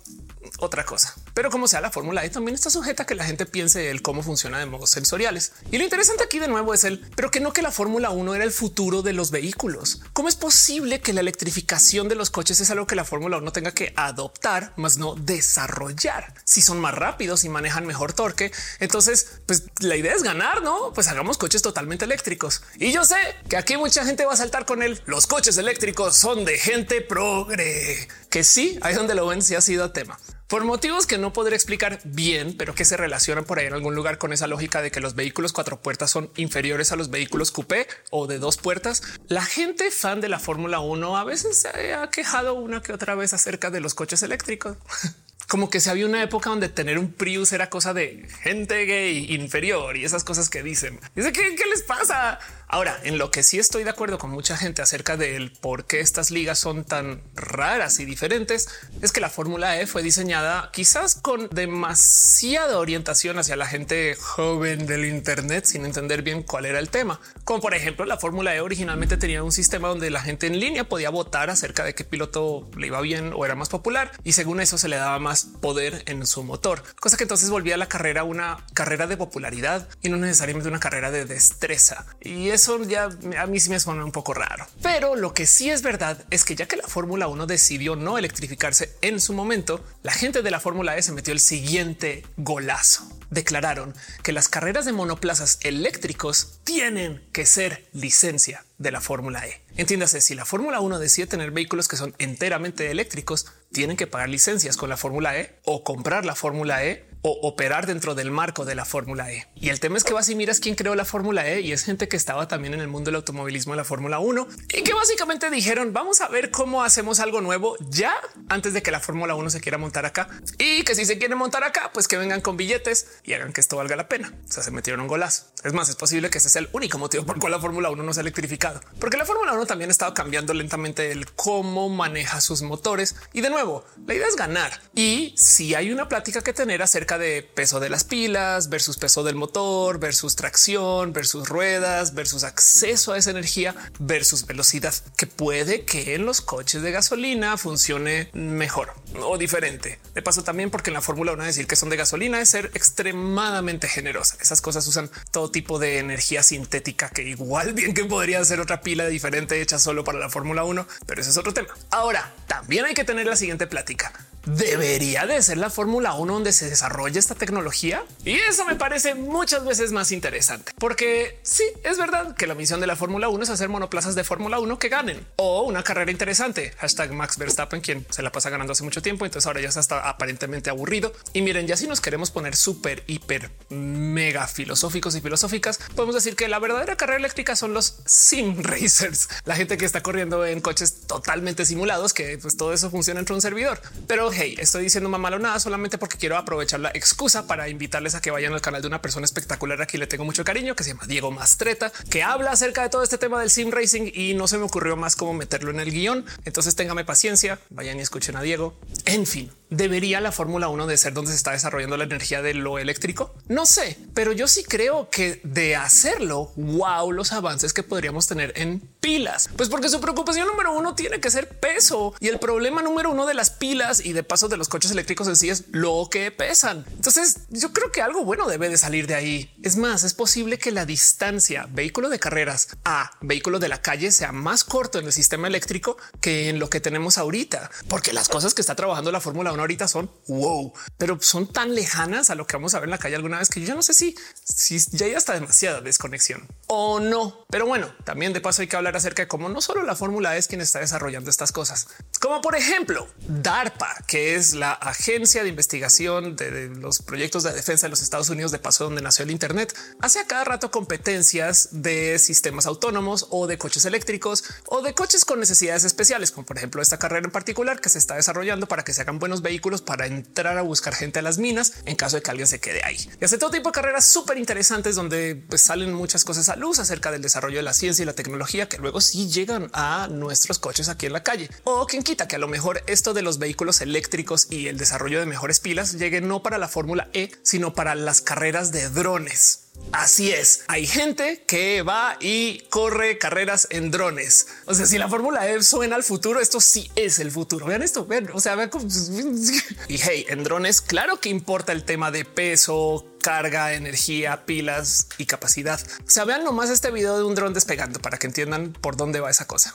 otra 0.58 0.84
cosa. 0.84 1.14
Pero 1.34 1.50
como 1.50 1.68
sea, 1.68 1.80
la 1.80 1.90
fórmula 1.90 2.24
E 2.24 2.30
también 2.30 2.54
está 2.54 2.70
sujeta 2.70 3.02
a 3.02 3.06
que 3.06 3.14
la 3.14 3.24
gente 3.24 3.46
piense 3.46 3.90
el 3.90 4.02
cómo 4.02 4.22
funciona 4.22 4.58
de 4.58 4.66
modos 4.66 4.90
sensoriales. 4.90 5.52
Y 5.70 5.78
lo 5.78 5.84
interesante 5.84 6.24
aquí 6.24 6.38
de 6.38 6.48
nuevo 6.48 6.74
es 6.74 6.84
el, 6.84 7.00
pero 7.16 7.30
que 7.30 7.40
no 7.40 7.52
que 7.52 7.62
la 7.62 7.70
Fórmula 7.70 8.10
1 8.10 8.34
era 8.34 8.44
el 8.44 8.52
futuro 8.52 9.02
de 9.02 9.12
los 9.12 9.30
vehículos. 9.30 10.00
¿Cómo 10.12 10.28
es 10.28 10.36
posible 10.36 11.00
que 11.00 11.12
la 11.12 11.20
electrificación 11.20 12.08
de 12.08 12.14
los 12.14 12.30
coches 12.30 12.60
es 12.60 12.70
algo 12.70 12.86
que 12.86 12.94
la 12.94 13.04
Fórmula 13.04 13.38
1 13.38 13.52
tenga 13.52 13.72
que 13.72 13.92
adoptar, 13.96 14.72
más 14.76 14.98
no 14.98 15.14
desarrollar? 15.14 16.34
Si 16.44 16.60
son 16.60 16.80
más 16.80 16.94
rápidos 16.94 17.44
y 17.44 17.48
manejan 17.48 17.86
mejor 17.86 18.12
torque, 18.12 18.52
entonces 18.80 19.40
pues 19.46 19.64
la 19.80 19.96
idea 19.96 20.14
es 20.14 20.22
ganar, 20.22 20.62
¿no? 20.62 20.92
Pues 20.92 21.08
hagamos 21.08 21.38
coches 21.38 21.62
totalmente 21.62 22.04
eléctricos. 22.04 22.62
Y 22.76 22.92
yo 22.92 23.04
sé 23.04 23.16
que 23.48 23.56
aquí 23.56 23.76
mucha 23.76 24.04
gente 24.04 24.24
va 24.26 24.34
a 24.34 24.36
saltar 24.36 24.66
con 24.66 24.82
él. 24.82 25.00
Los 25.06 25.26
coches 25.26 25.56
eléctricos 25.56 26.16
son 26.16 26.44
de 26.44 26.58
gente 26.58 27.00
progre. 27.00 28.08
Que 28.30 28.44
sí, 28.44 28.78
ahí 28.82 28.94
donde 28.94 29.14
lo 29.14 29.26
ven, 29.26 29.42
si 29.42 29.54
ha 29.54 29.60
sido 29.60 29.92
tema 29.92 30.18
por 30.52 30.64
motivos 30.66 31.06
que 31.06 31.16
no 31.16 31.32
podré 31.32 31.56
explicar 31.56 31.98
bien, 32.04 32.54
pero 32.58 32.74
que 32.74 32.84
se 32.84 32.98
relacionan 32.98 33.46
por 33.46 33.58
ahí 33.58 33.64
en 33.64 33.72
algún 33.72 33.94
lugar 33.94 34.18
con 34.18 34.34
esa 34.34 34.46
lógica 34.46 34.82
de 34.82 34.90
que 34.90 35.00
los 35.00 35.14
vehículos 35.14 35.54
cuatro 35.54 35.80
puertas 35.80 36.10
son 36.10 36.30
inferiores 36.36 36.92
a 36.92 36.96
los 36.96 37.08
vehículos 37.08 37.50
coupé 37.50 37.88
o 38.10 38.26
de 38.26 38.38
dos 38.38 38.58
puertas. 38.58 39.02
La 39.28 39.46
gente 39.46 39.90
fan 39.90 40.20
de 40.20 40.28
la 40.28 40.38
Fórmula 40.38 40.80
1 40.80 41.16
a 41.16 41.24
veces 41.24 41.58
se 41.58 41.94
ha 41.94 42.10
quejado 42.10 42.52
una 42.52 42.82
que 42.82 42.92
otra 42.92 43.14
vez 43.14 43.32
acerca 43.32 43.70
de 43.70 43.80
los 43.80 43.94
coches 43.94 44.22
eléctricos. 44.22 44.76
Como 45.48 45.70
que 45.70 45.80
se 45.80 45.88
había 45.88 46.06
una 46.06 46.22
época 46.22 46.50
donde 46.50 46.68
tener 46.68 46.98
un 46.98 47.12
Prius 47.12 47.52
era 47.52 47.70
cosa 47.70 47.94
de 47.94 48.28
gente 48.42 48.84
gay 48.84 49.32
inferior 49.34 49.96
y 49.96 50.04
esas 50.04 50.22
cosas 50.22 50.50
que 50.50 50.62
dicen. 50.62 51.00
Dice 51.14 51.32
que 51.32 51.54
qué 51.54 51.64
les 51.70 51.82
pasa? 51.82 52.38
Ahora, 52.72 52.98
en 53.04 53.18
lo 53.18 53.30
que 53.30 53.42
sí 53.42 53.58
estoy 53.58 53.84
de 53.84 53.90
acuerdo 53.90 54.16
con 54.16 54.30
mucha 54.30 54.56
gente 54.56 54.80
acerca 54.80 55.18
del 55.18 55.52
por 55.52 55.84
qué 55.84 56.00
estas 56.00 56.30
ligas 56.30 56.58
son 56.58 56.84
tan 56.84 57.20
raras 57.34 58.00
y 58.00 58.06
diferentes, 58.06 58.66
es 59.02 59.12
que 59.12 59.20
la 59.20 59.28
Fórmula 59.28 59.78
E 59.78 59.86
fue 59.86 60.02
diseñada 60.02 60.70
quizás 60.72 61.16
con 61.16 61.50
demasiada 61.50 62.78
orientación 62.78 63.38
hacia 63.38 63.56
la 63.56 63.66
gente 63.66 64.14
joven 64.18 64.86
del 64.86 65.04
Internet 65.04 65.66
sin 65.66 65.84
entender 65.84 66.22
bien 66.22 66.42
cuál 66.42 66.64
era 66.64 66.78
el 66.78 66.88
tema. 66.88 67.20
Como 67.44 67.60
por 67.60 67.74
ejemplo, 67.74 68.06
la 68.06 68.16
Fórmula 68.16 68.56
E 68.56 68.62
originalmente 68.62 69.18
tenía 69.18 69.42
un 69.42 69.52
sistema 69.52 69.88
donde 69.88 70.08
la 70.08 70.22
gente 70.22 70.46
en 70.46 70.58
línea 70.58 70.88
podía 70.88 71.10
votar 71.10 71.50
acerca 71.50 71.84
de 71.84 71.94
qué 71.94 72.04
piloto 72.04 72.70
le 72.74 72.86
iba 72.86 73.02
bien 73.02 73.32
o 73.36 73.44
era 73.44 73.54
más 73.54 73.68
popular 73.68 74.12
y 74.24 74.32
según 74.32 74.62
eso 74.62 74.78
se 74.78 74.88
le 74.88 74.96
daba 74.96 75.18
más 75.18 75.44
poder 75.60 76.04
en 76.06 76.26
su 76.26 76.42
motor, 76.42 76.82
cosa 76.98 77.18
que 77.18 77.24
entonces 77.24 77.50
volvía 77.50 77.76
la 77.76 77.90
carrera 77.90 78.24
una 78.24 78.64
carrera 78.72 79.06
de 79.06 79.18
popularidad 79.18 79.90
y 80.00 80.08
no 80.08 80.16
necesariamente 80.16 80.70
una 80.70 80.80
carrera 80.80 81.10
de 81.10 81.26
destreza. 81.26 82.06
Y 82.22 82.48
es 82.48 82.61
eso 82.62 82.80
ya 82.84 83.10
a 83.38 83.46
mí 83.46 83.58
sí 83.58 83.70
me 83.70 83.80
suena 83.80 84.04
un 84.04 84.12
poco 84.12 84.34
raro. 84.34 84.66
Pero 84.82 85.16
lo 85.16 85.34
que 85.34 85.46
sí 85.46 85.68
es 85.68 85.82
verdad 85.82 86.24
es 86.30 86.44
que 86.44 86.54
ya 86.54 86.66
que 86.66 86.76
la 86.76 86.86
Fórmula 86.86 87.26
1 87.26 87.46
decidió 87.46 87.96
no 87.96 88.18
electrificarse 88.18 88.96
en 89.00 89.20
su 89.20 89.32
momento, 89.32 89.84
la 90.04 90.12
gente 90.12 90.42
de 90.42 90.50
la 90.52 90.60
Fórmula 90.60 90.96
E 90.96 91.02
se 91.02 91.12
metió 91.12 91.32
el 91.32 91.40
siguiente 91.40 92.24
golazo. 92.36 93.08
Declararon 93.30 93.94
que 94.22 94.32
las 94.32 94.48
carreras 94.48 94.84
de 94.84 94.92
monoplazas 94.92 95.58
eléctricos 95.62 96.60
tienen 96.62 97.20
que 97.32 97.46
ser 97.46 97.88
licencia 97.92 98.64
de 98.78 98.92
la 98.92 99.00
Fórmula 99.00 99.44
E. 99.46 99.60
Entiéndase, 99.76 100.20
si 100.20 100.34
la 100.36 100.44
Fórmula 100.44 100.80
1 100.80 101.00
decide 101.00 101.26
tener 101.26 101.50
vehículos 101.50 101.88
que 101.88 101.96
son 101.96 102.14
enteramente 102.18 102.90
eléctricos, 102.90 103.46
tienen 103.72 103.96
que 103.96 104.06
pagar 104.06 104.28
licencias 104.28 104.76
con 104.76 104.88
la 104.88 104.96
Fórmula 104.96 105.36
E 105.36 105.58
o 105.64 105.82
comprar 105.82 106.24
la 106.24 106.36
Fórmula 106.36 106.84
E 106.84 107.11
o 107.22 107.38
operar 107.42 107.86
dentro 107.86 108.14
del 108.14 108.30
marco 108.30 108.64
de 108.64 108.74
la 108.74 108.84
Fórmula 108.84 109.32
E. 109.32 109.46
Y 109.54 109.68
el 109.68 109.80
tema 109.80 109.96
es 109.96 110.04
que 110.04 110.12
vas 110.12 110.28
y 110.28 110.34
miras 110.34 110.60
quién 110.60 110.74
creó 110.74 110.94
la 110.94 111.04
Fórmula 111.04 111.48
E 111.48 111.60
y 111.60 111.72
es 111.72 111.84
gente 111.84 112.08
que 112.08 112.16
estaba 112.16 112.48
también 112.48 112.74
en 112.74 112.80
el 112.80 112.88
mundo 112.88 113.10
del 113.10 113.16
automovilismo 113.16 113.72
de 113.72 113.78
la 113.78 113.84
Fórmula 113.84 114.18
1 114.18 114.48
y 114.74 114.82
que 114.82 114.92
básicamente 114.92 115.48
dijeron 115.50 115.92
vamos 115.92 116.20
a 116.20 116.28
ver 116.28 116.50
cómo 116.50 116.82
hacemos 116.82 117.20
algo 117.20 117.40
nuevo 117.40 117.76
ya 117.88 118.14
antes 118.48 118.74
de 118.74 118.82
que 118.82 118.90
la 118.90 119.00
Fórmula 119.00 119.34
1 119.34 119.50
se 119.50 119.60
quiera 119.60 119.78
montar 119.78 120.04
acá 120.04 120.28
y 120.58 120.82
que 120.82 120.94
si 120.94 121.04
se 121.04 121.18
quieren 121.18 121.38
montar 121.38 121.64
acá, 121.64 121.90
pues 121.94 122.08
que 122.08 122.16
vengan 122.16 122.40
con 122.40 122.56
billetes 122.56 123.06
y 123.24 123.34
hagan 123.34 123.52
que 123.52 123.60
esto 123.60 123.76
valga 123.76 123.96
la 123.96 124.08
pena. 124.08 124.32
O 124.48 124.52
sea, 124.52 124.62
se 124.62 124.70
metieron 124.70 125.00
un 125.00 125.08
golazo. 125.08 125.46
Es 125.64 125.72
más, 125.72 125.88
es 125.88 125.96
posible 125.96 126.30
que 126.30 126.38
ese 126.38 126.48
sea 126.48 126.60
el 126.60 126.68
único 126.72 126.98
motivo 126.98 127.24
por 127.24 127.38
cual 127.38 127.52
la 127.52 127.60
Fórmula 127.60 127.90
1 127.90 128.02
no 128.02 128.12
se 128.12 128.20
ha 128.20 128.22
electrificado, 128.22 128.80
porque 128.98 129.16
la 129.16 129.24
Fórmula 129.24 129.52
1 129.52 129.66
también 129.66 129.90
ha 129.90 129.92
estado 129.92 130.12
cambiando 130.14 130.54
lentamente 130.54 131.12
el 131.12 131.30
cómo 131.32 131.88
maneja 131.88 132.40
sus 132.40 132.62
motores. 132.62 133.14
Y 133.32 133.40
de 133.40 133.50
nuevo, 133.50 133.84
la 134.06 134.14
idea 134.14 134.26
es 134.26 134.36
ganar. 134.36 134.80
Y 134.94 135.34
si 135.36 135.74
hay 135.74 135.92
una 135.92 136.08
plática 136.08 136.42
que 136.42 136.52
tener 136.52 136.82
acerca 136.82 137.11
de 137.18 137.42
peso 137.42 137.80
de 137.80 137.90
las 137.90 138.04
pilas 138.04 138.68
versus 138.68 138.96
peso 138.96 139.22
del 139.22 139.34
motor, 139.34 139.98
versus 139.98 140.36
tracción, 140.36 141.12
versus 141.12 141.48
ruedas, 141.48 142.14
versus 142.14 142.44
acceso 142.44 143.12
a 143.12 143.18
esa 143.18 143.30
energía, 143.30 143.74
versus 143.98 144.46
velocidad, 144.46 144.94
que 145.16 145.26
puede 145.26 145.84
que 145.84 146.14
en 146.14 146.26
los 146.26 146.40
coches 146.40 146.82
de 146.82 146.92
gasolina 146.92 147.56
funcione 147.56 148.30
mejor 148.32 148.94
o 149.20 149.38
diferente. 149.38 149.98
De 150.14 150.22
paso 150.22 150.42
también 150.42 150.70
porque 150.70 150.90
en 150.90 150.94
la 150.94 151.02
Fórmula 151.02 151.32
1 151.32 151.44
decir 151.44 151.66
que 151.66 151.76
son 151.76 151.90
de 151.90 151.96
gasolina 151.96 152.40
es 152.40 152.48
ser 152.48 152.70
extremadamente 152.74 153.88
generosa. 153.88 154.36
Esas 154.40 154.60
cosas 154.60 154.86
usan 154.86 155.10
todo 155.30 155.50
tipo 155.50 155.78
de 155.78 155.98
energía 155.98 156.42
sintética 156.42 157.10
que 157.10 157.22
igual 157.22 157.72
bien 157.74 157.94
que 157.94 158.04
podría 158.04 158.44
ser 158.44 158.60
otra 158.60 158.80
pila 158.80 159.06
diferente 159.06 159.60
hecha 159.60 159.78
solo 159.78 160.04
para 160.04 160.18
la 160.18 160.30
Fórmula 160.30 160.64
1, 160.64 160.86
pero 161.06 161.20
ese 161.20 161.30
es 161.30 161.36
otro 161.36 161.54
tema. 161.54 161.68
Ahora 161.90 162.32
también 162.46 162.84
hay 162.84 162.94
que 162.94 163.04
tener 163.04 163.26
la 163.26 163.36
siguiente 163.36 163.66
plática. 163.66 164.12
Debería 164.44 165.26
de 165.26 165.40
ser 165.42 165.58
la 165.58 165.70
Fórmula 165.70 166.14
1 166.14 166.32
donde 166.32 166.52
se 166.52 166.68
desarrolla 166.68 167.18
esta 167.18 167.34
tecnología. 167.34 168.04
Y 168.24 168.34
eso 168.34 168.64
me 168.64 168.76
parece 168.76 169.14
muchas 169.14 169.64
veces 169.64 169.92
más 169.92 170.12
interesante, 170.12 170.72
porque 170.78 171.38
sí, 171.42 171.64
es 171.84 171.98
verdad 171.98 172.34
que 172.34 172.46
la 172.46 172.54
misión 172.54 172.80
de 172.80 172.86
la 172.86 172.96
Fórmula 172.96 173.28
1 173.28 173.42
es 173.44 173.50
hacer 173.50 173.68
monoplazas 173.68 174.14
de 174.14 174.24
Fórmula 174.24 174.58
1 174.58 174.78
que 174.78 174.88
ganen 174.88 175.26
o 175.36 175.62
una 175.62 175.82
carrera 175.82 176.10
interesante. 176.10 176.72
Hashtag 176.78 177.12
Max 177.12 177.38
Verstappen, 177.38 177.80
quien 177.80 178.06
se 178.10 178.22
la 178.22 178.32
pasa 178.32 178.50
ganando 178.50 178.72
hace 178.72 178.84
mucho 178.84 179.02
tiempo. 179.02 179.24
Entonces 179.24 179.46
ahora 179.46 179.60
ya 179.60 179.68
está 179.68 180.08
aparentemente 180.08 180.70
aburrido. 180.70 181.12
Y 181.32 181.42
miren, 181.42 181.66
ya 181.66 181.76
si 181.76 181.86
nos 181.86 182.00
queremos 182.00 182.30
poner 182.30 182.56
súper, 182.56 183.04
hiper, 183.06 183.50
mega 183.70 184.46
filosóficos 184.46 185.14
y 185.14 185.20
filosóficas, 185.20 185.78
podemos 185.94 186.14
decir 186.14 186.36
que 186.36 186.48
la 186.48 186.58
verdadera 186.58 186.96
carrera 186.96 187.18
eléctrica 187.18 187.56
son 187.56 187.74
los 187.74 187.98
sim 188.06 188.62
racers, 188.62 189.28
la 189.44 189.56
gente 189.56 189.76
que 189.76 189.84
está 189.84 190.02
corriendo 190.02 190.44
en 190.44 190.60
coches 190.60 191.06
totalmente 191.06 191.64
simulados, 191.64 192.12
que 192.12 192.38
pues 192.38 192.56
todo 192.56 192.72
eso 192.72 192.90
funciona 192.90 193.20
entre 193.20 193.34
un 193.34 193.40
servidor. 193.40 193.80
Pero 194.06 194.31
hey, 194.32 194.56
estoy 194.58 194.84
diciendo 194.84 195.08
más 195.08 195.20
malo 195.20 195.38
nada 195.38 195.58
solamente 195.60 195.98
porque 195.98 196.18
quiero 196.18 196.36
aprovechar 196.36 196.80
la 196.80 196.90
excusa 196.94 197.46
para 197.46 197.68
invitarles 197.68 198.14
a 198.14 198.20
que 198.20 198.30
vayan 198.30 198.52
al 198.52 198.60
canal 198.60 198.82
de 198.82 198.88
una 198.88 199.02
persona 199.02 199.24
espectacular. 199.24 199.80
Aquí 199.82 199.98
le 199.98 200.06
tengo 200.06 200.24
mucho 200.24 200.44
cariño 200.44 200.74
que 200.74 200.84
se 200.84 200.90
llama 200.90 201.06
Diego 201.06 201.30
Mastreta, 201.30 201.92
que 202.10 202.22
habla 202.22 202.50
acerca 202.50 202.82
de 202.82 202.88
todo 202.88 203.02
este 203.02 203.18
tema 203.18 203.40
del 203.40 203.50
sim 203.50 203.70
racing 203.70 204.10
y 204.12 204.34
no 204.34 204.48
se 204.48 204.58
me 204.58 204.64
ocurrió 204.64 204.96
más 204.96 205.16
cómo 205.16 205.34
meterlo 205.34 205.70
en 205.70 205.80
el 205.80 205.90
guion. 205.90 206.24
Entonces 206.44 206.74
téngame 206.74 207.04
paciencia, 207.04 207.58
vayan 207.70 207.98
y 207.98 208.02
escuchen 208.02 208.36
a 208.36 208.42
Diego. 208.42 208.78
En 209.04 209.26
fin, 209.26 209.50
¿Debería 209.72 210.20
la 210.20 210.32
Fórmula 210.32 210.68
1 210.68 210.86
de 210.86 210.98
ser 210.98 211.14
donde 211.14 211.30
se 211.30 211.38
está 211.38 211.52
desarrollando 211.52 211.96
la 211.96 212.04
energía 212.04 212.42
de 212.42 212.52
lo 212.52 212.78
eléctrico? 212.78 213.34
No 213.48 213.64
sé, 213.64 213.96
pero 214.12 214.32
yo 214.32 214.46
sí 214.46 214.64
creo 214.64 215.08
que 215.08 215.40
de 215.44 215.76
hacerlo, 215.76 216.52
wow, 216.56 217.10
los 217.10 217.32
avances 217.32 217.72
que 217.72 217.82
podríamos 217.82 218.26
tener 218.26 218.52
en 218.56 218.80
pilas. 219.00 219.48
Pues 219.56 219.70
porque 219.70 219.88
su 219.88 219.98
preocupación 219.98 220.46
número 220.46 220.76
uno 220.76 220.94
tiene 220.94 221.20
que 221.20 221.30
ser 221.30 221.48
peso 221.48 222.14
y 222.20 222.28
el 222.28 222.38
problema 222.38 222.82
número 222.82 223.10
uno 223.10 223.24
de 223.24 223.32
las 223.32 223.48
pilas 223.48 224.04
y 224.04 224.12
de 224.12 224.21
pasos 224.24 224.50
de 224.50 224.56
los 224.56 224.68
coches 224.68 224.90
eléctricos 224.90 225.28
en 225.28 225.36
sí 225.36 225.50
es 225.50 225.64
lo 225.70 226.08
que 226.10 226.30
pesan. 226.30 226.84
Entonces 226.94 227.40
yo 227.50 227.72
creo 227.72 227.92
que 227.92 228.02
algo 228.02 228.24
bueno 228.24 228.48
debe 228.48 228.68
de 228.68 228.78
salir 228.78 229.06
de 229.06 229.14
ahí. 229.14 229.54
Es 229.62 229.76
más, 229.76 230.04
es 230.04 230.14
posible 230.14 230.58
que 230.58 230.72
la 230.72 230.86
distancia 230.86 231.66
vehículo 231.70 232.08
de 232.08 232.18
carreras 232.18 232.68
a 232.84 233.10
vehículo 233.20 233.58
de 233.58 233.68
la 233.68 233.82
calle 233.82 234.10
sea 234.12 234.32
más 234.32 234.64
corto 234.64 234.98
en 234.98 235.06
el 235.06 235.12
sistema 235.12 235.48
eléctrico 235.48 235.96
que 236.20 236.48
en 236.48 236.58
lo 236.58 236.70
que 236.70 236.80
tenemos 236.80 237.18
ahorita, 237.18 237.70
porque 237.88 238.12
las 238.12 238.28
cosas 238.28 238.54
que 238.54 238.60
está 238.60 238.74
trabajando 238.74 239.12
la 239.12 239.20
Fórmula 239.20 239.52
1 239.52 239.60
ahorita 239.60 239.88
son 239.88 240.10
wow, 240.28 240.72
pero 240.98 241.18
son 241.20 241.46
tan 241.52 241.74
lejanas 241.74 242.30
a 242.30 242.34
lo 242.34 242.46
que 242.46 242.56
vamos 242.56 242.74
a 242.74 242.80
ver 242.80 242.84
en 242.84 242.90
la 242.90 242.98
calle 242.98 243.16
alguna 243.16 243.38
vez 243.38 243.48
que 243.48 243.60
yo 243.60 243.66
ya 243.66 243.74
no 243.74 243.82
sé 243.82 243.94
si, 243.94 244.14
si 244.44 244.78
ya 244.92 245.06
hay 245.06 245.14
hasta 245.14 245.34
demasiada 245.34 245.80
desconexión 245.80 246.46
o 246.66 247.00
no. 247.00 247.44
Pero 247.50 247.66
bueno, 247.66 247.94
también 248.04 248.32
de 248.32 248.40
paso 248.40 248.62
hay 248.62 248.68
que 248.68 248.76
hablar 248.76 248.96
acerca 248.96 249.22
de 249.22 249.28
cómo 249.28 249.48
no 249.48 249.60
solo 249.60 249.82
la 249.82 249.96
fórmula 249.96 250.36
es 250.36 250.48
quien 250.48 250.60
está 250.60 250.80
desarrollando 250.80 251.30
estas 251.30 251.52
cosas, 251.52 251.88
como 252.20 252.40
por 252.40 252.56
ejemplo 252.56 253.08
DARPA, 253.26 253.96
que 254.12 254.34
es 254.34 254.52
la 254.52 254.72
agencia 254.72 255.42
de 255.42 255.48
investigación 255.48 256.36
de, 256.36 256.68
los 256.68 257.00
proyectos 257.00 257.44
de 257.44 257.52
defensa 257.54 257.86
de 257.86 257.90
los 257.92 258.02
Estados 258.02 258.28
Unidos, 258.28 258.52
de 258.52 258.58
paso 258.58 258.84
donde 258.84 259.00
nació 259.00 259.24
el 259.24 259.30
Internet, 259.30 259.74
hace 260.00 260.18
a 260.18 260.26
cada 260.26 260.44
rato 260.44 260.70
competencias 260.70 261.70
de 261.72 262.18
sistemas 262.18 262.66
autónomos 262.66 263.28
o 263.30 263.46
de 263.46 263.56
coches 263.56 263.86
eléctricos 263.86 264.44
o 264.66 264.82
de 264.82 264.92
coches 264.92 265.24
con 265.24 265.40
necesidades 265.40 265.84
especiales, 265.84 266.30
como 266.30 266.44
por 266.44 266.58
ejemplo 266.58 266.82
esta 266.82 266.98
carrera 266.98 267.24
en 267.24 267.30
particular 267.30 267.80
que 267.80 267.88
se 267.88 267.96
está 267.96 268.16
desarrollando 268.16 268.68
para 268.68 268.84
que 268.84 268.92
se 268.92 269.00
hagan 269.00 269.18
buenos 269.18 269.40
vehículos 269.40 269.80
para 269.80 270.04
entrar 270.04 270.58
a 270.58 270.62
buscar 270.62 270.94
gente 270.94 271.20
a 271.20 271.22
las 271.22 271.38
minas 271.38 271.72
en 271.86 271.96
caso 271.96 272.16
de 272.16 272.22
que 272.22 272.30
alguien 272.30 272.46
se 272.46 272.60
quede 272.60 272.84
ahí. 272.84 272.98
Y 273.18 273.24
hace 273.24 273.38
todo 273.38 273.50
tipo 273.50 273.70
de 273.70 273.72
carreras 273.72 274.04
súper 274.04 274.36
interesantes 274.36 274.94
donde 274.94 275.42
pues, 275.48 275.62
salen 275.62 275.94
muchas 275.94 276.22
cosas 276.24 276.50
a 276.50 276.56
luz 276.56 276.80
acerca 276.80 277.10
del 277.12 277.22
desarrollo 277.22 277.56
de 277.56 277.62
la 277.62 277.72
ciencia 277.72 278.02
y 278.02 278.06
la 278.06 278.12
tecnología 278.12 278.68
que 278.68 278.76
luego 278.76 279.00
sí 279.00 279.30
llegan 279.30 279.70
a 279.72 280.08
nuestros 280.10 280.58
coches 280.58 280.90
aquí 280.90 281.06
en 281.06 281.14
la 281.14 281.22
calle. 281.22 281.48
O 281.64 281.86
quien 281.86 282.02
quita 282.02 282.28
que 282.28 282.36
a 282.36 282.38
lo 282.38 282.48
mejor 282.48 282.82
esto 282.86 283.14
de 283.14 283.22
los 283.22 283.38
vehículos 283.38 283.80
eléctricos 283.80 284.01
y 284.50 284.68
el 284.68 284.76
desarrollo 284.76 285.20
de 285.20 285.26
mejores 285.26 285.60
pilas 285.60 285.98
llegue 285.98 286.20
no 286.20 286.42
para 286.42 286.58
la 286.58 286.68
Fórmula 286.68 287.08
E, 287.12 287.30
sino 287.42 287.74
para 287.74 287.94
las 287.94 288.20
carreras 288.20 288.72
de 288.72 288.88
drones. 288.90 289.60
Así 289.90 290.30
es, 290.30 290.64
hay 290.68 290.86
gente 290.86 291.44
que 291.46 291.82
va 291.82 292.16
y 292.20 292.60
corre 292.70 293.18
carreras 293.18 293.66
en 293.70 293.90
drones. 293.90 294.46
O 294.66 294.74
sea, 294.74 294.86
si 294.86 294.98
la 294.98 295.08
Fórmula 295.08 295.48
E 295.48 295.62
suena 295.62 295.96
al 295.96 296.02
futuro, 296.02 296.40
esto 296.40 296.60
sí 296.60 296.90
es 296.94 297.18
el 297.18 297.30
futuro. 297.30 297.66
Vean 297.66 297.82
esto, 297.82 298.06
vean, 298.06 298.28
o 298.32 298.40
sea, 298.40 298.54
vean 298.54 298.68
cómo... 298.68 298.86
Y 299.88 299.98
hey, 299.98 300.26
en 300.28 300.44
drones, 300.44 300.80
claro 300.80 301.20
que 301.20 301.28
importa 301.28 301.72
el 301.72 301.84
tema 301.84 302.10
de 302.10 302.24
peso, 302.24 303.06
carga, 303.20 303.74
energía, 303.74 304.44
pilas 304.44 305.08
y 305.18 305.26
capacidad. 305.26 305.80
O 306.06 306.10
sea, 306.10 306.24
vean 306.24 306.44
nomás 306.44 306.70
este 306.70 306.90
video 306.90 307.16
de 307.18 307.24
un 307.24 307.34
dron 307.34 307.54
despegando 307.54 308.00
para 308.00 308.18
que 308.18 308.26
entiendan 308.26 308.72
por 308.72 308.96
dónde 308.96 309.20
va 309.20 309.30
esa 309.30 309.46
cosa. 309.46 309.74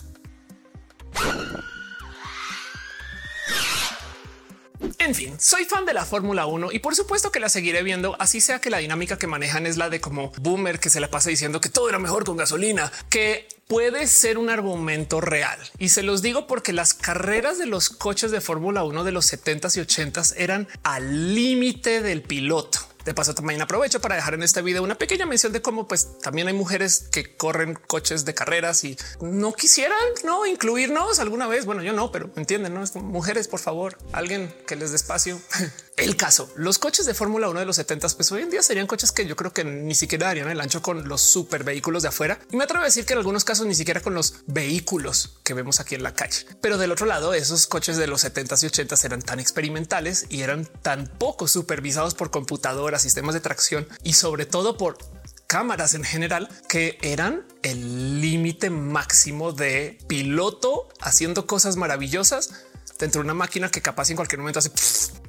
En 5.00 5.16
fin, 5.16 5.36
soy 5.40 5.66
fan 5.66 5.86
de 5.86 5.94
la 5.94 6.06
Fórmula 6.06 6.46
1 6.46 6.72
y 6.72 6.80
por 6.80 6.96
supuesto 6.96 7.32
que 7.32 7.40
la 7.40 7.50
seguiré 7.50 7.84
viendo, 7.84 8.16
así 8.20 8.42
sea 8.42 8.60
que 8.60 8.70
la 8.70 8.80
dinámica 8.80 9.18
que 9.18 9.28
manejan 9.28 9.66
es 9.66 9.78
la 9.78 9.90
de 9.90 10.02
como 10.02 10.32
boomer 10.38 10.80
que 10.80 10.90
se 10.90 11.00
la 11.00 11.10
pasa 11.10 11.30
diciendo 11.30 11.62
que 11.62 11.70
todo 11.70 11.90
era 11.90 12.00
mejor 12.00 12.26
con 12.26 12.38
gasolina, 12.38 12.92
que 13.10 13.48
puede 13.68 14.08
ser 14.08 14.38
un 14.38 14.50
argumento 14.50 15.22
real. 15.22 15.60
Y 15.78 15.90
se 15.90 16.04
los 16.04 16.22
digo 16.22 16.48
porque 16.48 16.74
las 16.74 16.94
carreras 16.94 17.58
de 17.58 17.66
los 17.66 17.90
coches 17.90 18.32
de 18.32 18.42
Fórmula 18.42 18.84
1 18.84 19.04
de 19.04 19.12
los 19.12 19.32
70s 19.32 19.78
y 19.78 19.82
80s 19.82 20.34
eran 20.38 20.68
al 20.84 21.36
límite 21.36 22.02
del 22.02 22.22
piloto. 22.22 22.80
De 23.08 23.14
paso, 23.14 23.34
también 23.34 23.62
aprovecho 23.62 24.02
para 24.02 24.16
dejar 24.16 24.34
en 24.34 24.44
este 24.44 24.62
video 24.62 24.84
una 24.84 24.96
pequeña 24.96 25.26
mención 25.26 25.54
de 25.54 25.62
cómo 25.62 25.88
pues 25.88 26.20
también 26.20 26.50
hay 26.50 26.54
mujeres 26.54 27.08
que 27.10 27.38
corren 27.38 27.80
coches 27.88 28.26
de 28.26 28.34
carreras 28.34 28.84
y 28.84 28.98
no 29.22 29.54
quisieran 29.54 29.98
no 30.26 30.46
incluirnos 30.46 31.20
alguna 31.20 31.48
vez. 31.48 31.66
Bueno, 31.66 31.84
yo 31.84 31.94
no, 31.94 32.12
pero 32.12 32.30
entienden, 32.36 32.74
no 32.74 32.84
mujeres, 33.02 33.48
por 33.48 33.62
favor, 33.62 33.98
alguien 34.12 34.54
que 34.68 34.76
les 34.76 34.92
despacio. 34.92 35.40
El 35.98 36.16
caso, 36.16 36.48
los 36.56 36.78
coches 36.78 37.08
de 37.08 37.16
Fórmula 37.16 37.50
1 37.50 37.60
de 37.60 37.66
los 37.66 37.76
70 37.78 38.10
pues 38.10 38.32
hoy 38.32 38.44
en 38.44 38.52
día 38.52 38.62
serían 38.62 38.86
coches 38.86 39.12
que 39.12 39.26
yo 39.26 39.36
creo 39.36 39.52
que 39.52 39.64
ni 39.64 39.96
siquiera 39.96 40.28
darían 40.28 40.48
el 40.48 40.62
ancho 40.62 40.80
con 40.84 41.08
los 41.08 41.22
super 41.22 41.64
vehículos 41.64 42.04
de 42.04 42.10
afuera. 42.10 42.40
Y 42.52 42.56
me 42.56 42.66
atrevo 42.66 42.84
a 42.84 42.86
decir 42.86 43.04
que 43.04 43.14
en 43.14 43.20
algunos 43.20 43.44
casos 43.44 43.66
ni 43.66 43.74
siquiera 43.74 44.00
con 44.00 44.14
los 44.14 44.44
vehículos 44.46 45.40
que 45.44 45.56
vemos 45.56 45.80
aquí 45.80 45.96
en 45.96 46.04
la 46.04 46.14
calle. 46.14 46.46
Pero 46.62 46.78
del 46.78 46.92
otro 46.92 47.08
lado, 47.08 47.34
esos 47.34 47.66
coches 47.66 47.98
de 47.98 48.06
los 48.06 48.22
70 48.22 48.58
y 48.62 48.66
80 48.68 48.96
eran 49.06 49.24
tan 49.24 49.40
experimentales 49.40 50.28
y 50.30 50.44
eran 50.44 50.68
tan 50.84 51.08
poco 51.08 51.48
supervisados 51.48 52.14
por 52.14 52.30
computadoras, 52.30 53.02
sistemas 53.02 53.34
de 53.34 53.42
tracción 53.42 53.88
y 54.04 54.14
sobre 54.14 54.46
todo 54.46 54.78
por 54.78 55.00
cámaras 55.48 55.96
en 55.96 56.04
general 56.04 56.48
que 56.70 57.00
eran 57.02 57.48
el 57.64 58.22
límite 58.22 58.70
máximo 58.70 59.52
de 59.52 59.98
piloto 60.08 60.90
haciendo 61.02 61.48
cosas 61.48 61.76
maravillosas 61.76 62.52
dentro 63.00 63.22
de 63.22 63.26
una 63.26 63.34
máquina 63.34 63.70
que 63.70 63.82
capaz 63.82 64.10
en 64.10 64.16
cualquier 64.16 64.40
momento 64.40 64.60
hace 64.60 64.72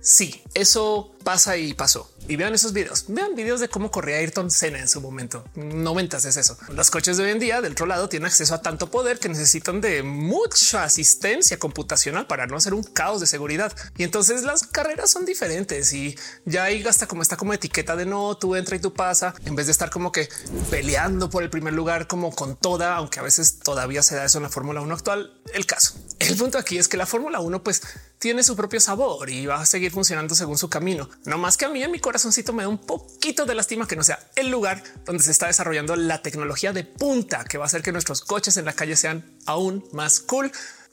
sí, 0.01 0.43
eso 0.55 1.13
pasa 1.25 1.57
y 1.57 1.75
pasó 1.75 2.11
y 2.29 2.37
vean 2.37 2.55
esos 2.55 2.73
videos. 2.73 3.07
Vean 3.09 3.35
videos 3.35 3.59
de 3.59 3.69
cómo 3.69 3.91
corría 3.91 4.19
Ayrton 4.19 4.51
Senna 4.51 4.79
en 4.79 4.89
su 4.89 5.01
momento. 5.01 5.45
Noventas 5.55 6.27
es 6.27 6.37
eso. 6.37 6.59
Los 6.69 6.91
coches 6.91 7.17
de 7.17 7.25
hoy 7.25 7.31
en 7.31 7.39
día 7.39 7.63
del 7.63 7.73
otro 7.73 7.87
lado 7.87 8.09
tienen 8.09 8.27
acceso 8.27 8.55
a 8.55 8.61
tanto 8.61 8.91
poder 8.91 9.19
que 9.19 9.31
necesitan 9.31 9.81
de 9.81 10.03
mucha 10.03 10.85
asistencia 10.85 11.59
computacional 11.59 12.27
para 12.27 12.47
no 12.47 12.57
hacer 12.57 12.75
un 12.75 12.83
caos 12.83 13.21
de 13.21 13.27
seguridad. 13.27 13.73
Y 13.97 14.05
entonces 14.05 14.43
las 14.43 14.65
carreras 14.65 15.11
son 15.11 15.25
diferentes 15.25 15.93
y 15.95 16.17
ya 16.45 16.65
ahí 16.65 16.83
gasta 16.83 17.07
como 17.07 17.23
está 17.23 17.37
como 17.37 17.55
etiqueta 17.55 17.97
de 17.97 18.05
no, 18.05 18.37
tú 18.37 18.55
entra 18.55 18.77
y 18.77 18.79
tú 18.79 18.93
pasa 18.93 19.35
en 19.47 19.57
vez 19.57 19.67
de 19.67 19.73
estar 19.73 19.91
como 19.91 20.13
que 20.13 20.29
peleando 20.71 21.31
por 21.31 21.43
el 21.43 21.51
primer 21.51 21.73
lugar 21.73 22.07
como 22.07 22.31
con 22.31 22.57
toda, 22.57 22.95
aunque 22.95 23.21
a 23.21 23.23
veces 23.23 23.59
todavía 23.61 24.03
se 24.03 24.15
da 24.15 24.27
eso 24.27 24.39
en 24.39 24.43
la 24.43 24.51
Fórmula 24.51 24.83
1 24.83 24.95
actual. 24.95 25.41
El 25.55 25.65
caso, 25.65 25.95
el 26.19 26.37
punto 26.37 26.59
aquí 26.59 26.77
es 26.77 26.89
que 26.89 26.99
la 26.99 27.07
Fórmula 27.07 27.41
1 27.41 27.63
pues 27.63 27.83
tiene 28.19 28.43
su 28.43 28.57
propio 28.57 28.81
sabor 28.81 29.31
y 29.31 29.47
va 29.47 29.61
a 29.61 29.67
seguir 29.67 29.93
funcionando 29.93 30.35
según 30.35 30.59
su 30.59 30.69
camino. 30.69 31.09
No 31.25 31.39
más 31.39 31.57
que 31.57 31.65
a 31.65 31.69
mí 31.69 31.83
en 31.83 31.91
mi 31.91 31.99
corazoncito 31.99 32.53
me 32.53 32.63
da 32.63 32.69
un 32.69 32.79
poquito 32.79 33.47
de 33.47 33.55
lástima 33.55 33.87
que 33.87 33.97
no 33.97 34.03
sea 34.03 34.19
el 34.37 34.51
lugar 34.51 34.83
donde 35.05 35.23
se 35.23 35.31
está 35.31 35.47
desarrollando 35.47 35.97
la 35.97 36.23
tecnología 36.23 36.73
de 36.73 36.85
punta 36.85 37.45
que 37.45 37.59
va 37.59 37.65
a 37.65 37.67
hacer 37.67 37.83
que 37.83 37.93
nuestros 37.93 38.23
coches 38.23 38.57
en 38.57 38.65
la 38.65 38.73
calle 38.73 38.97
sean 38.97 39.25
aún 39.47 39.85
más 39.93 40.21
cool 40.21 40.51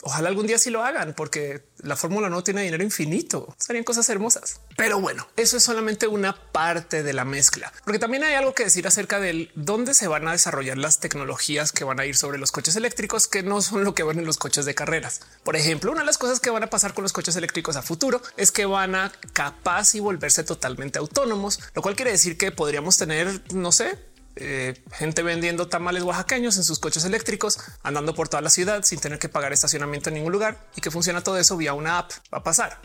Ojalá 0.08 0.30
algún 0.30 0.46
día 0.46 0.60
sí 0.60 0.70
lo 0.70 0.84
hagan, 0.84 1.16
porque 1.16 1.66
la 1.80 1.96
fórmula 1.96 2.30
no 2.30 2.44
tiene 2.44 2.62
dinero 2.62 2.84
infinito. 2.84 3.56
Serían 3.58 3.84
cosas 3.84 4.08
hermosas. 4.08 4.62
Pero 4.78 5.00
bueno, 5.00 5.28
eso 5.36 5.58
es 5.58 5.64
solamente 5.64 6.06
una 6.06 6.36
parte 6.52 7.02
de 7.02 7.12
la 7.12 7.26
mezcla, 7.26 7.74
porque 7.84 7.98
también 7.98 8.24
hay 8.24 8.36
algo 8.36 8.54
que 8.54 8.66
decir 8.66 8.86
acerca 8.86 9.20
de 9.20 9.50
dónde 9.56 9.96
se 9.96 10.08
van 10.08 10.28
a 10.28 10.34
desarrollar 10.34 10.78
las 10.78 11.00
tecnologías 11.00 11.72
que 11.72 11.84
van 11.84 12.00
a 12.00 12.06
ir 12.06 12.16
sobre 12.16 12.38
los 12.38 12.52
coches 12.52 12.76
eléctricos, 12.76 13.28
que 13.28 13.42
no 13.42 13.64
son 13.64 13.84
lo 13.84 13.96
que 13.96 14.04
van 14.04 14.20
en 14.20 14.26
los 14.26 14.38
coches 14.38 14.66
de 14.66 14.76
carreras. 14.76 15.22
Por 15.44 15.56
ejemplo, 15.56 15.92
una 15.92 16.02
de 16.02 16.06
las 16.06 16.20
cosas 16.20 16.40
que 16.40 16.52
van 16.52 16.62
a 16.62 16.70
pasar 16.70 16.94
con 16.94 17.02
los 17.02 17.12
coches 17.12 17.36
eléctricos 17.36 17.76
a 17.76 17.82
futuro 17.82 18.22
es 18.38 18.52
que 18.52 18.68
van 18.68 18.94
a 18.94 19.12
capaz 19.34 19.96
y 19.96 20.02
volverse 20.02 20.44
totalmente 20.44 21.00
autónomos, 21.00 21.60
lo 21.74 21.82
cual 21.82 21.96
quiere 21.96 22.12
decir 22.12 22.38
que 22.38 22.52
podríamos 22.52 22.96
tener, 22.98 23.42
no 23.56 23.72
sé, 23.72 23.98
eh, 24.36 24.82
gente 24.92 25.24
vendiendo 25.24 25.68
tamales 25.68 26.04
oaxaqueños 26.04 26.58
en 26.58 26.64
sus 26.64 26.80
coches 26.80 27.06
eléctricos, 27.06 27.60
andando 27.84 28.14
por 28.14 28.28
toda 28.28 28.42
la 28.42 28.50
ciudad 28.50 28.84
sin 28.84 29.00
tener 29.00 29.20
que 29.20 29.30
pagar 29.30 29.54
estacionamiento 29.54 30.10
en 30.10 30.16
ningún 30.16 30.32
lugar 30.32 30.68
y 30.76 30.82
que 30.82 30.92
funciona 30.92 31.22
todo 31.22 31.38
eso 31.38 31.58
vía 31.58 31.74
una 31.74 32.00
app. 32.00 32.12
Va 32.34 32.40
a 32.40 32.44
pasar. 32.44 32.80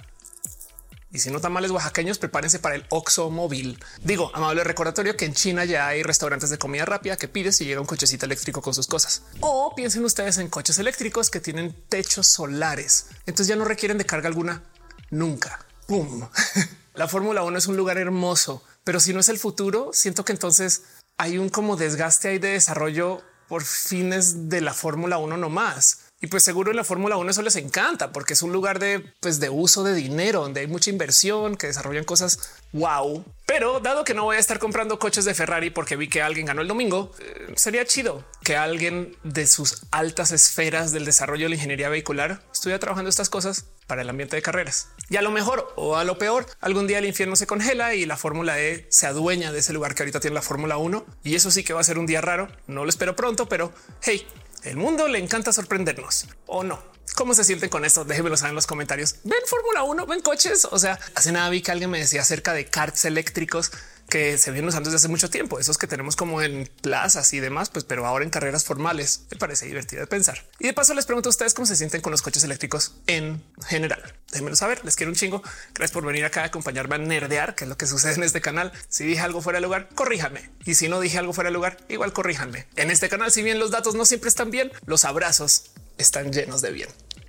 Y 1.12 1.18
si 1.18 1.30
no 1.30 1.40
tamales 1.40 1.72
oaxaqueños, 1.72 2.18
prepárense 2.18 2.60
para 2.60 2.76
el 2.76 2.86
Oxo 2.88 3.30
móvil. 3.30 3.82
Digo, 4.04 4.30
amable 4.32 4.62
recordatorio 4.62 5.16
que 5.16 5.24
en 5.24 5.34
China 5.34 5.64
ya 5.64 5.88
hay 5.88 6.04
restaurantes 6.04 6.50
de 6.50 6.58
comida 6.58 6.84
rápida 6.84 7.16
que 7.16 7.26
pides 7.26 7.60
y 7.60 7.64
llega 7.64 7.80
un 7.80 7.86
cochecito 7.86 8.26
eléctrico 8.26 8.62
con 8.62 8.74
sus 8.74 8.86
cosas. 8.86 9.22
O 9.40 9.74
piensen 9.74 10.04
ustedes 10.04 10.38
en 10.38 10.48
coches 10.48 10.78
eléctricos 10.78 11.28
que 11.28 11.40
tienen 11.40 11.74
techos 11.88 12.28
solares. 12.28 13.06
Entonces 13.26 13.48
ya 13.48 13.56
no 13.56 13.64
requieren 13.64 13.98
de 13.98 14.06
carga 14.06 14.28
alguna 14.28 14.62
nunca. 15.10 15.66
¡Pum! 15.88 16.28
la 16.94 17.08
Fórmula 17.08 17.42
1 17.42 17.58
es 17.58 17.66
un 17.66 17.76
lugar 17.76 17.98
hermoso, 17.98 18.62
pero 18.84 19.00
si 19.00 19.12
no 19.12 19.18
es 19.18 19.28
el 19.28 19.38
futuro, 19.38 19.90
siento 19.92 20.24
que 20.24 20.32
entonces 20.32 20.82
hay 21.20 21.37
un 21.37 21.50
como 21.50 21.76
desgaste 21.76 22.28
ahí 22.28 22.38
de 22.38 22.52
desarrollo 22.52 23.20
por 23.46 23.62
fines 23.62 24.48
de 24.48 24.62
la 24.62 24.72
Fórmula 24.72 25.18
1 25.18 25.37
no 25.37 25.50
más. 25.50 26.06
Y 26.22 26.28
pues 26.28 26.42
seguro 26.42 26.70
en 26.70 26.78
la 26.78 26.85
Fórmula 26.85 27.18
1 27.18 27.30
eso 27.30 27.42
les 27.42 27.56
encanta 27.56 28.11
porque 28.11 28.33
es 28.33 28.40
un 28.42 28.52
lugar 28.52 28.78
de, 28.78 29.12
pues 29.20 29.38
de 29.38 29.50
uso 29.50 29.85
de 29.85 29.92
dinero, 29.92 30.40
donde 30.40 30.61
hay 30.61 30.66
mucha 30.66 30.88
inversión, 30.88 31.56
que 31.56 31.66
desarrollan 31.66 32.04
cosas 32.04 32.54
wow. 32.72 33.22
Pero 33.44 33.80
dado 33.80 34.02
que 34.04 34.14
no 34.14 34.24
voy 34.24 34.37
a 34.37 34.38
estar 34.38 34.59
comprando 34.59 34.98
coches 34.98 35.26
de 35.26 35.35
Ferrari 35.35 35.68
porque 35.68 35.96
vi 35.96 36.09
que 36.09 36.22
alguien 36.22 36.46
ganó 36.46 36.62
el 36.62 36.68
domingo, 36.68 37.12
eh, 37.18 37.52
sería 37.54 37.85
chido 37.85 38.24
que 38.42 38.56
alguien 38.56 39.14
de 39.22 39.46
sus 39.46 39.83
altas 39.90 40.30
esferas 40.30 40.90
del 40.90 41.04
desarrollo 41.04 41.44
de 41.44 41.50
la 41.50 41.54
ingeniería 41.56 41.90
vehicular 41.90 42.42
estuviera 42.50 42.78
trabajando 42.78 43.11
estas 43.11 43.28
cosas 43.28 43.66
para 43.90 44.03
el 44.03 44.09
ambiente 44.09 44.37
de 44.37 44.42
carreras. 44.42 44.87
Y 45.09 45.16
a 45.16 45.22
lo 45.22 45.33
mejor 45.33 45.72
o 45.74 45.96
a 45.96 46.05
lo 46.05 46.16
peor, 46.16 46.46
algún 46.61 46.87
día 46.87 47.00
el 47.00 47.07
infierno 47.07 47.35
se 47.35 47.48
congela 47.48 47.92
y 47.96 48.07
la 48.07 48.16
Fórmula 48.16 48.61
E 48.61 48.87
se 48.88 49.09
adueña 49.09 49.50
de 49.50 49.59
ese 49.59 49.72
lugar 49.72 49.96
que 49.96 50.05
ahorita 50.05 50.20
tiene 50.20 50.35
la 50.35 50.42
Fórmula 50.42 50.76
1. 50.76 51.05
Y 51.24 51.35
eso 51.35 51.50
sí 51.50 51.64
que 51.64 51.72
va 51.72 51.81
a 51.81 51.83
ser 51.83 51.98
un 51.98 52.07
día 52.07 52.20
raro. 52.20 52.46
No 52.68 52.85
lo 52.85 52.88
espero 52.88 53.16
pronto, 53.16 53.48
pero 53.48 53.72
hey, 54.03 54.24
el 54.62 54.76
mundo 54.76 55.09
le 55.09 55.18
encanta 55.18 55.53
sorprendernos 55.53 56.29
o 56.46 56.62
no. 56.62 56.81
¿Cómo 57.16 57.35
se 57.35 57.42
sienten 57.42 57.68
con 57.68 57.85
esto? 57.85 58.05
Déjenmelo 58.05 58.37
saber 58.37 58.50
en 58.50 58.55
los 58.55 58.68
comentarios. 58.68 59.16
Ven 59.24 59.40
Fórmula 59.44 59.83
1, 59.83 60.07
ven 60.07 60.20
coches. 60.20 60.68
O 60.70 60.79
sea, 60.79 60.96
hace 61.16 61.33
nada 61.33 61.50
vi 61.50 61.61
que 61.61 61.72
alguien 61.72 61.90
me 61.90 61.98
decía 61.98 62.20
acerca 62.20 62.53
de 62.53 62.66
karts 62.66 63.05
eléctricos 63.07 63.72
que 64.10 64.36
se 64.36 64.50
vienen 64.50 64.68
usando 64.68 64.90
desde 64.90 64.96
hace 64.96 65.08
mucho 65.08 65.30
tiempo, 65.30 65.58
esos 65.58 65.78
que 65.78 65.86
tenemos 65.86 66.16
como 66.16 66.42
en 66.42 66.68
plazas 66.82 67.32
y 67.32 67.40
demás, 67.40 67.70
pues 67.70 67.84
pero 67.84 68.06
ahora 68.06 68.24
en 68.24 68.30
carreras 68.30 68.64
formales 68.64 69.22
me 69.30 69.38
parece 69.38 69.66
divertido 69.66 70.02
de 70.02 70.06
pensar. 70.06 70.44
Y 70.58 70.66
de 70.66 70.72
paso 70.74 70.92
les 70.92 71.06
pregunto 71.06 71.28
a 71.28 71.30
ustedes 71.30 71.54
cómo 71.54 71.64
se 71.64 71.76
sienten 71.76 72.02
con 72.02 72.10
los 72.10 72.20
coches 72.20 72.44
eléctricos 72.44 72.96
en 73.06 73.42
general. 73.66 74.14
Déjenmelo 74.30 74.56
saber, 74.56 74.84
les 74.84 74.96
quiero 74.96 75.10
un 75.10 75.16
chingo. 75.16 75.42
Gracias 75.74 75.92
por 75.92 76.04
venir 76.04 76.24
acá 76.24 76.42
a 76.42 76.46
acompañarme 76.46 76.96
a 76.96 76.98
nerdear, 76.98 77.54
que 77.54 77.64
es 77.64 77.70
lo 77.70 77.76
que 77.76 77.86
sucede 77.86 78.14
en 78.14 78.22
este 78.22 78.40
canal. 78.40 78.72
Si 78.88 79.04
dije 79.04 79.20
algo 79.20 79.40
fuera 79.40 79.58
de 79.58 79.62
lugar, 79.62 79.88
corríjanme. 79.94 80.50
Y 80.64 80.74
si 80.74 80.88
no 80.88 81.00
dije 81.00 81.18
algo 81.18 81.32
fuera 81.32 81.48
de 81.48 81.54
lugar, 81.54 81.78
igual 81.88 82.12
corríjanme. 82.12 82.66
En 82.76 82.90
este 82.90 83.08
canal, 83.08 83.30
si 83.30 83.42
bien 83.42 83.58
los 83.58 83.70
datos 83.70 83.94
no 83.94 84.04
siempre 84.04 84.28
están 84.28 84.50
bien, 84.50 84.70
los 84.86 85.04
abrazos 85.04 85.70
están 85.98 86.32
llenos 86.32 86.60
de 86.60 86.72
bien. 86.72 86.88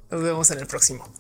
Nos 0.10 0.22
vemos 0.24 0.52
en 0.52 0.60
el 0.60 0.68
próximo. 0.68 1.12